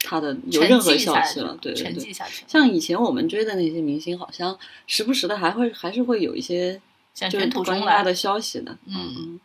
[0.00, 2.12] 他的有任何消息了，对对对。
[2.48, 4.58] 像以前我们追的那些明星，好像
[4.88, 6.80] 时不时的还会还是会有一些
[7.14, 9.40] 像就是卷土重来关于他的消息的，嗯嗯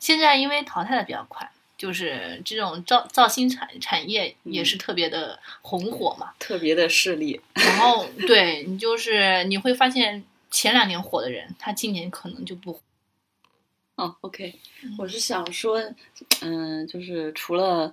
[0.00, 1.48] 现在因为淘汰的比较快，
[1.82, 6.32] 就是这种造造星产产业也嗯是特别的红火嘛。
[6.38, 12.78] 特别的势力，然后对你就是你会发现前两年火的人，他今年可能就不火。
[13.96, 14.54] 哦，OK，
[14.84, 15.82] 嗯我是想说，
[16.40, 17.92] 嗯、就是除了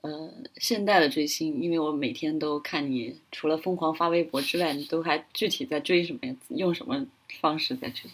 [0.00, 6.34] 呃现代的追星，因为我每天都看你，除了疯狂发微博之外，你都还具体在追什么呀？
[6.48, 7.06] 用什么
[7.40, 8.10] 方式在追？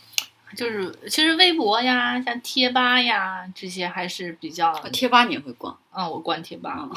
[0.56, 6.88] 就是其实微博呀、像贴吧呀这些还是比较，贴吧你也会逛，嗯，我关贴吧，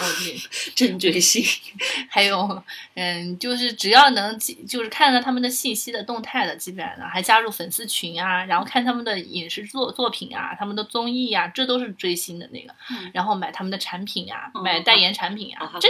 [0.75, 1.43] 真追星。
[2.07, 12.71] 还有，嗯，就是只要能记就是看到他们的信息的动态的，基本上还加入粉丝群啊，然后看他们的影视作作品啊，他们的综艺啊，这都是追星的那个。
[12.91, 15.89] 嗯然后买他们的产品啊，哦买代言产品啊，这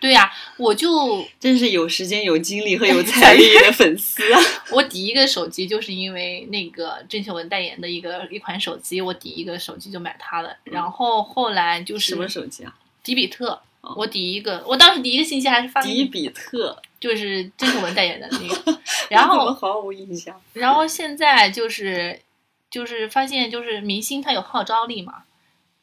[0.00, 4.40] 对呀、我就 真是有时间、有精力和有 财力的粉丝啊！
[4.70, 12.76] 我第一个手机就是因为那个郑秀文代言的一个一款手机，我第一个手机就买它了，然后后来就是什么手机啊？
[13.02, 13.60] 迪比特。
[13.82, 18.38] 哦我第一个，我当时第一个信息还是发迪比特，就是郑秀文代言的那
[18.72, 20.40] 个， 然后毫无印象？
[20.54, 22.20] 然后现在就是
[22.68, 25.22] 就是发现就是明星他有号召力嘛，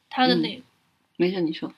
[0.09, 0.61] 他的那、
[1.15, 1.73] 没事，你说。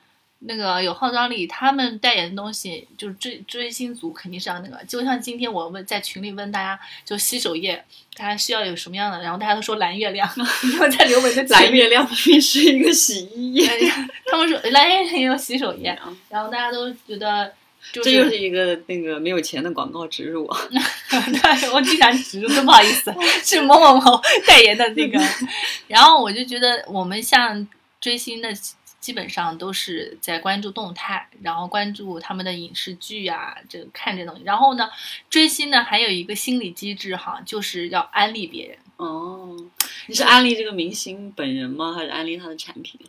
[0.47, 7.83] 那个有号召力，他们代言的东西就是追追星族肯定是要那个，就像今天我问在群里问大家，就洗手液
[8.15, 10.29] 大家需要有什么样的，然后大家都说蓝月亮，
[10.63, 13.67] 因为在刘雯的群里蓝月亮明明是一个洗衣液，
[14.25, 17.51] 他们说蓝月亮也有洗手液，啊然后大家都觉得
[17.91, 20.59] 就这又是一个那个没有钱的广告植入啊！
[20.69, 25.19] 对，我经常植入，真不好意思，是某某某代言的那个。
[25.87, 27.67] 然后我就觉得，我们像
[28.01, 28.49] 追星的，
[29.05, 34.41] 基本上都是在关注动态，然后关注他们的影视剧啊，这个看这东西。
[34.43, 34.89] 然后呢，
[35.29, 38.75] 追星呢还有一个心理机制哈，就是要安利别人。
[38.97, 39.55] 哦，
[40.07, 41.93] 你是安利这个明星本人吗？
[41.93, 42.99] 还是安利他的产品？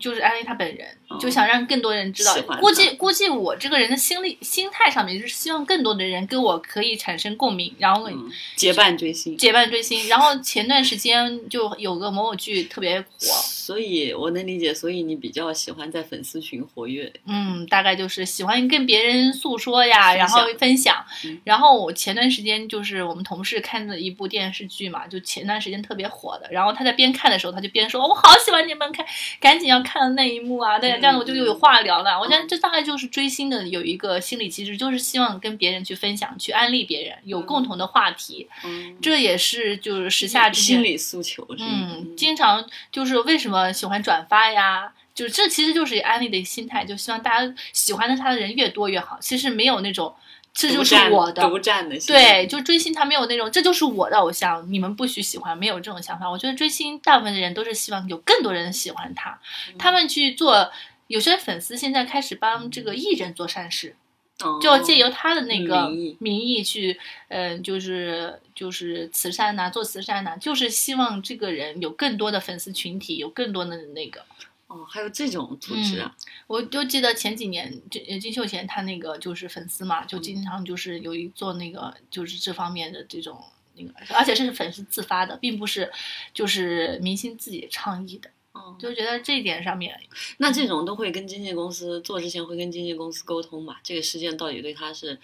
[0.00, 9.36] 就是安利他本人，哦就想让更多人知道估计估计我这个人的心理心态上面，就是希望更多的人跟我可以产生共鸣，然后嗯，结伴追星。
[9.36, 10.08] 结伴追星。
[10.08, 17.12] 然后前段时间就有个某某剧特别火，所以我能理解，所以你比较喜欢在粉丝群活跃。
[17.26, 21.40] 嗯，大概就是喜欢跟别人诉说呀，然后分享嗯。
[21.44, 26.48] 然后我前段时间就是我们同事看的一部电视剧嘛，就前段时间特别火的。
[26.50, 29.06] 然后他在边看的时候，他就边说：“我好喜欢你们看，
[29.40, 32.18] 赶紧要看的那一幕啊！”对，嗯这样我就有话聊了。
[32.18, 38.48] 我觉得这大概就是追星的有一个心理机制，就是希望跟别人去分享、去安利别人，有共同的话题。
[38.64, 44.92] 嗯，这也是就是时下之间心理诉求嗯，经常就是为什么喜欢转发呀？
[45.14, 49.16] 就这其实就是安利的心态，就希望大家喜欢的他的人越多越好。
[49.18, 50.14] 其实没有那种
[50.56, 56.28] 这就是我的，独占的对，就追星他没有那种这就是我的偶像，你们不许喜欢，没有这种想法。
[56.28, 59.38] 我觉得追星大部分的人都是希望有更多人喜欢他，
[59.78, 60.72] 他们去做。
[61.08, 63.94] 有些粉丝现在开始帮这个艺人做善事，
[64.40, 66.98] 哦就借由他的那个名义名义去，
[67.28, 74.24] 嗯、就是就是慈善呐、做慈善呐、就是希望这个人有更多的粉丝群体，有更多的那个。
[74.68, 83.38] 哦，还有这种组织啊，我就记得前几年，这呃金秀贤他那个就是粉丝嘛，就经常就是有一做那个就是这方面的这种
[83.76, 85.92] 那个，而且是粉丝自发的，并不是
[86.34, 88.30] 就是明星自己倡议的。
[88.52, 89.94] 哦，就觉得这一点上面，
[90.38, 93.76] 那这种都会跟经纪公司做之前会跟经纪公司沟通嘛？
[93.82, 95.20] 这个事件到底对他是，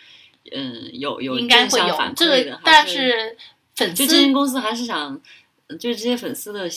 [0.53, 3.37] 嗯，有有应该会有这个但是
[3.75, 5.19] 粉就经纪公司还是想，
[5.69, 6.69] 呃就是这些粉丝的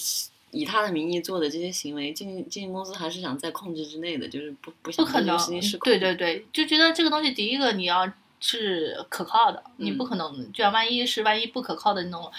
[0.55, 5.91] 以他的名义做的这些行为，经纪经纪公司还是想在控制之内的，就是不不想不可能对事情失，控。
[5.91, 12.31] 对对对，就觉得这个东西，第一个你要是可靠的，你嗯不可能，就像万一是万一不可靠的那种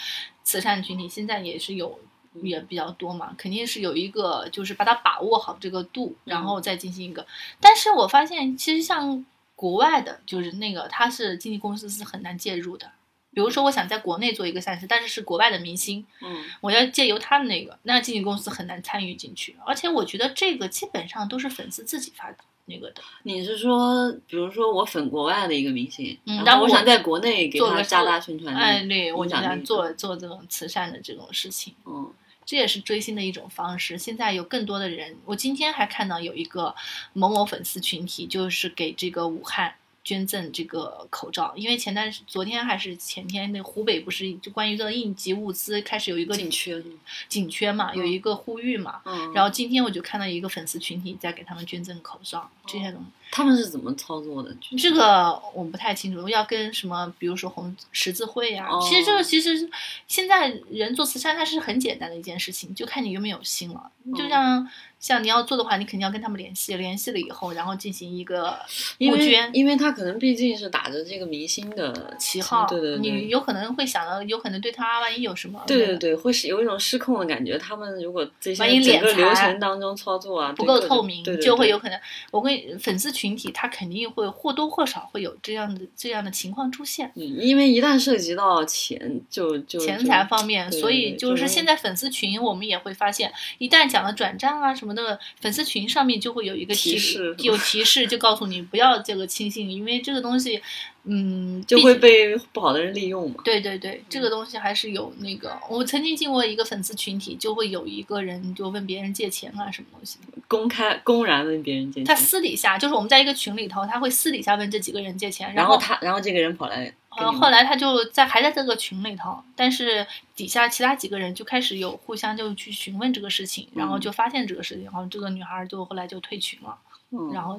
[0.43, 1.99] 慈善群体，现在也是有
[2.43, 7.27] 也比较多嘛，肯定是有一个就是把它把握好这个度，然后再进行一个。
[7.61, 12.91] 但是我发现，其实像国外的，就是那个它是经纪公司是很难介入的。
[13.37, 19.55] 比如说，我想在国内做一个赛事，但是是国外的明星，嗯，我要借由他的那个，那经纪公司很难参与进去。
[19.67, 22.35] 而且我觉得这个基本上都是粉丝自己发
[22.65, 23.03] 那个的。
[23.25, 32.11] 你是说，比如说我粉国外的一个明星，嗯然后我想在国内给他加大宣传力，哎，对，我想做做这种慈善的这种事情，嗯
[32.47, 33.99] 这也是追星的一种方式。
[33.99, 36.75] 现在有更多的人，我今天还看到有一个
[37.13, 39.75] 某某粉丝群体，就是给这个武汉
[40.07, 46.81] 捐赠这个口罩，因为前段时昨天还是前天，那湖北不是就关于这个应急物资开始有一个紧缺，
[47.29, 49.01] 紧缺嘛，有一个呼吁嘛。
[49.05, 53.07] 嗯，然后今天我就看到一个粉丝群体在给他们捐赠口罩这些东西。
[53.33, 54.57] 他们是怎么操作的？
[54.79, 59.69] 这个我不太清楚，要跟什么，比如说红十字会呀、哦其实这个其实
[60.07, 63.91] 现在人做慈善，它是很简单的一件事情，就看你有没有心了。
[64.15, 64.71] 就嗯像
[65.07, 68.59] 像你要做的话，你肯定要跟他们联系，联系了以后，然后进行一个
[68.99, 77.57] 因为募捐因为他可能毕竟是打着这个明星的旗号，对对对，你有可能会想到，有可能对他万一有什么对对对，会是有一种失控的感觉。
[77.57, 81.97] 他们如果这些万一整个流程当中操作啊不够透明，对对对就会有可能，
[82.33, 87.13] 我跟粉丝群体他肯定会或多或少会有这样的这样的情况出现。
[87.15, 100.63] 嗯，因为一旦涉及到钱，就就钱财方面，对所以就是现在粉丝群，我们也会发现，一旦讲了转账啊什么的，粉丝群上面就会有一个提示有提示，就告诉你不要这个轻信，因为这个东西，
[101.03, 101.97] 嗯，就会。
[101.97, 103.37] 被不好的人利用嘛。
[103.43, 116.95] 对对对，这个东西还是有那个，我曾经进过一个粉丝群体，就会有一个人就问别人借钱啊什么东西，公开公然问别人借钱他，私底下就是我们在一个群里头，他会私底下问这几个人借钱，后然后他，然后这个人跑来
[117.33, 126.77] 后来他就在还在这个群里头，但是底下其他几个人就开始有互相就去询问这个事情，然后就发现这个事情，然后这个女孩就后来就退群了，
[127.11, 127.57] 嗯然后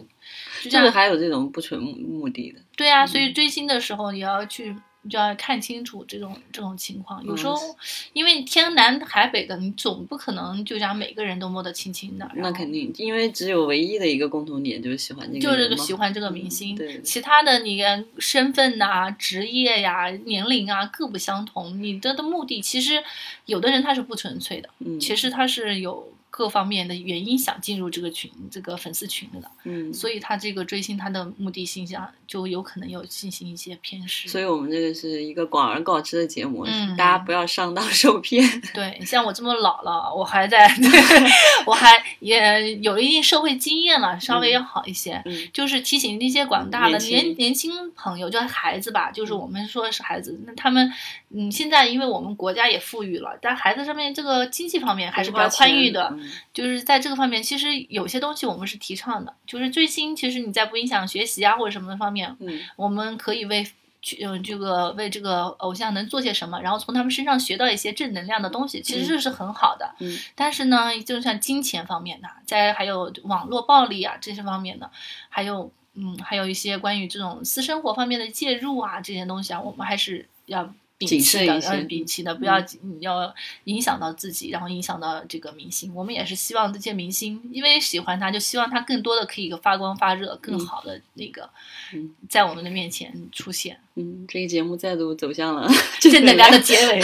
[0.62, 4.76] 就这这个样，还有这种不纯目目的的，对啊，所以追星的时候也要去。
[5.10, 7.76] 就要看清楚这种这种情况，有时候嗯
[8.14, 12.30] 因为天南海北的，你总不可能就让每个人都摸得清清的。
[12.36, 23.04] 那肯定，因为只有唯一的一个共同点就是喜欢这个就是喜欢这个明星，嗯对其他的你的身份呐、职业呀、年龄啊各不相同，你的的目的其实
[23.46, 34.30] 有的人他是不纯粹的，嗯，其实他是有各方面的原因想进入这个群这个粉丝群的，嗯，所以他这个追星他的目的性上就有可能有进行一些偏失。
[34.30, 38.48] 所以我们这个是一个广而告之的节目，嗯大家不要上当受骗。
[38.72, 40.72] 对，像我这么老了，我还在，
[41.66, 45.20] 我还也有一定社会经验了，稍微要好一些。
[45.26, 50.94] 嗯就是提醒那些广大的年轻年年轻朋友，就孩子吧，就是我们说是孩子，那他们，
[51.30, 63.68] 嗯，现在因为我们国家也富裕了，但孩子上面这个经济方面还是比较宽裕的，嗯就是在这个方面，其实有些东西我们是提倡的，就是最新，其实你在不影响学习啊或者什么的方面，嗯我们可以为
[64.02, 69.96] 去嗯这个为这个偶像能做些什么，然后从他们身上学到一些正能量的东西，其实这是很好的。
[70.00, 74.90] 嗯但是呢，就像金钱方面的，在还有网络暴力啊这些方面的，
[75.28, 80.74] 还有嗯还有一些关于这种私生活方面的介入啊这些东西啊，我们还是要。
[81.00, 83.34] 摒谨弃的，慎一些嗯，摒弃的，不要、嗯要
[83.66, 85.94] 影响到自己，然后影响到这个明星。
[85.94, 91.50] 我们也是希望这些明星，因为喜欢他，就希望他更多的可以发光发热，更好的那个，
[91.94, 93.80] 嗯在我们的面前出现。
[93.96, 95.68] 嗯，这个节目再度走向了
[96.00, 97.00] 正能量的结尾，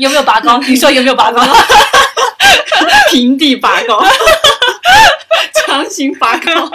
[0.00, 0.58] 有没有拔高？
[0.62, 1.42] 你说有没有拔高？
[3.10, 4.02] 平地拔高，
[5.54, 6.70] 强行拔高。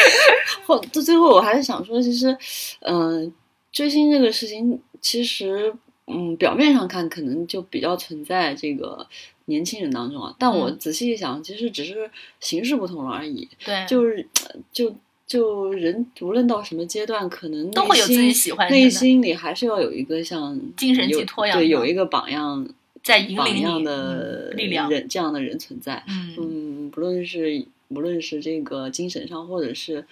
[0.66, 2.36] 后到最后，我还是想说，其实，
[2.80, 3.32] 嗯、
[3.70, 5.72] 追星这个事情，其实，
[6.06, 9.06] 嗯，表面上看可能就比较存在这个
[9.46, 13.48] 年轻人当中啊，但我嗯仔细一想，其实只是形式不同了而已。
[13.64, 14.94] 对，就是呃就
[15.26, 22.68] 就人无论到什么阶段，可能内都会有自己心内喜欢的心里还是要有一个像精神寄托样对，有一个榜样
[23.02, 24.90] 在引榜样领的嗯力量。
[24.90, 26.04] 人这样的人存在。
[26.06, 30.04] 嗯，嗯，不论是无论是这个精神上，或者是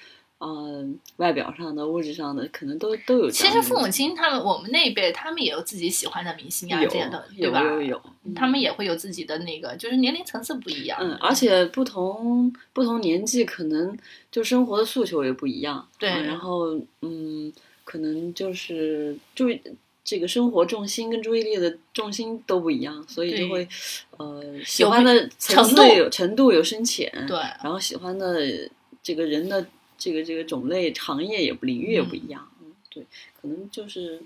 [0.43, 0.85] 呃
[1.19, 3.47] 外表上的、物质上的，可能都都有其。
[3.47, 7.63] 实父母亲他们，我们那一辈，他们也有自己喜欢的明星啊，有这样的，对有吧？
[7.63, 8.03] 有有，
[8.35, 10.99] 他们也会有自己的那个，就是年龄层次不一样。
[11.01, 13.97] 嗯，而且不同不同年纪，可能
[14.33, 15.87] 就生活的诉求也不一样。
[15.97, 17.53] 对嗯然后嗯，
[17.85, 19.61] 可能就是注意
[20.03, 23.69] 这个生活重心跟注意力的重心都不一样，所以就会
[24.17, 28.41] 呃喜欢的程度有程度有深浅，对，然后喜欢的
[29.01, 29.65] 这个人的
[30.03, 32.51] 这个这个种类行业也不领域也不一样。
[32.61, 33.05] 嗯，对，
[33.41, 34.21] 可能就是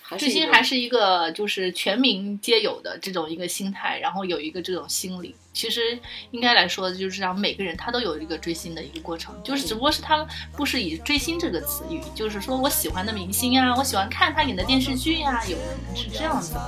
[0.00, 5.34] 还是追星还是一个就是全民皆有的这种一个心态，然后有一个这种心理。
[5.52, 5.98] 其实
[6.30, 16.60] 应该来说，就是让每个人他都有一个追星的一个过程，就是只不过是他们不是以追星这个词语，就是说我喜欢的明星啊，我喜欢看他演的电视剧呀、有可能是这样子的。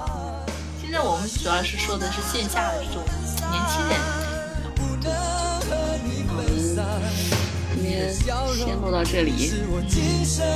[0.82, 3.04] 现在我们主要是说的是线下的这种
[3.52, 4.17] 年轻人。
[8.12, 9.52] 先录到这里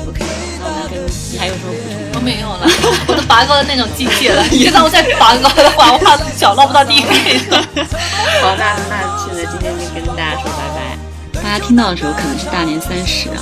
[0.08, 0.24] ，OK，
[0.58, 1.00] 那我们
[1.32, 1.76] 你还有什么补
[2.12, 2.14] 充？
[2.14, 2.66] 我没有了，
[3.08, 4.42] 我都拔高的那种境界了。
[4.50, 7.04] 你让我再拔高的话，我怕脚落不到地里。
[8.40, 10.96] 好，那那现在今天就跟大家说拜拜。
[11.42, 13.36] 大家听到的时候可能是大年三十啊，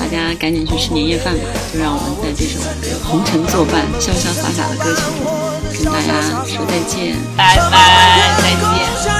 [0.00, 1.40] 大家家赶紧去吃年夜饭吧。
[1.72, 2.60] 就让我们在这首
[3.04, 5.28] 红尘作伴、潇潇洒洒的歌曲中，
[5.72, 8.62] 跟大家说再见，拜拜，再见，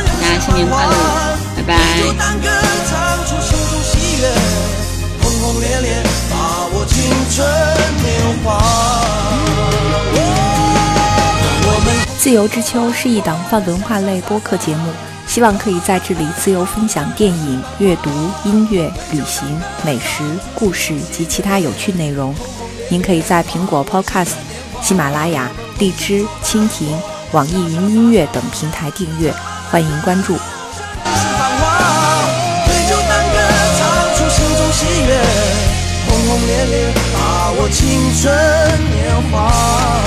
[0.06, 0.94] 祝大家新年快乐，
[1.56, 1.74] 拜拜。
[5.22, 7.46] 轰轰烈烈，把握青春
[8.02, 8.60] 年华。
[12.18, 14.90] 自由之秋是一档泛文化类播客节目，
[15.26, 18.10] 希望可以在这里自由分享电影、阅读、
[18.44, 19.46] 音乐、旅行、
[19.84, 20.22] 美食、
[20.54, 22.34] 故事及其他有趣内容。
[22.88, 24.32] 您可以在苹果 Podcast、
[24.80, 26.98] 喜马拉雅、荔枝、蜻蜓、
[27.32, 29.30] 网易云音乐等平台订阅，
[29.70, 30.38] 欢迎关注。
[36.46, 38.32] 烈烈，把握青春
[38.92, 40.03] 年华。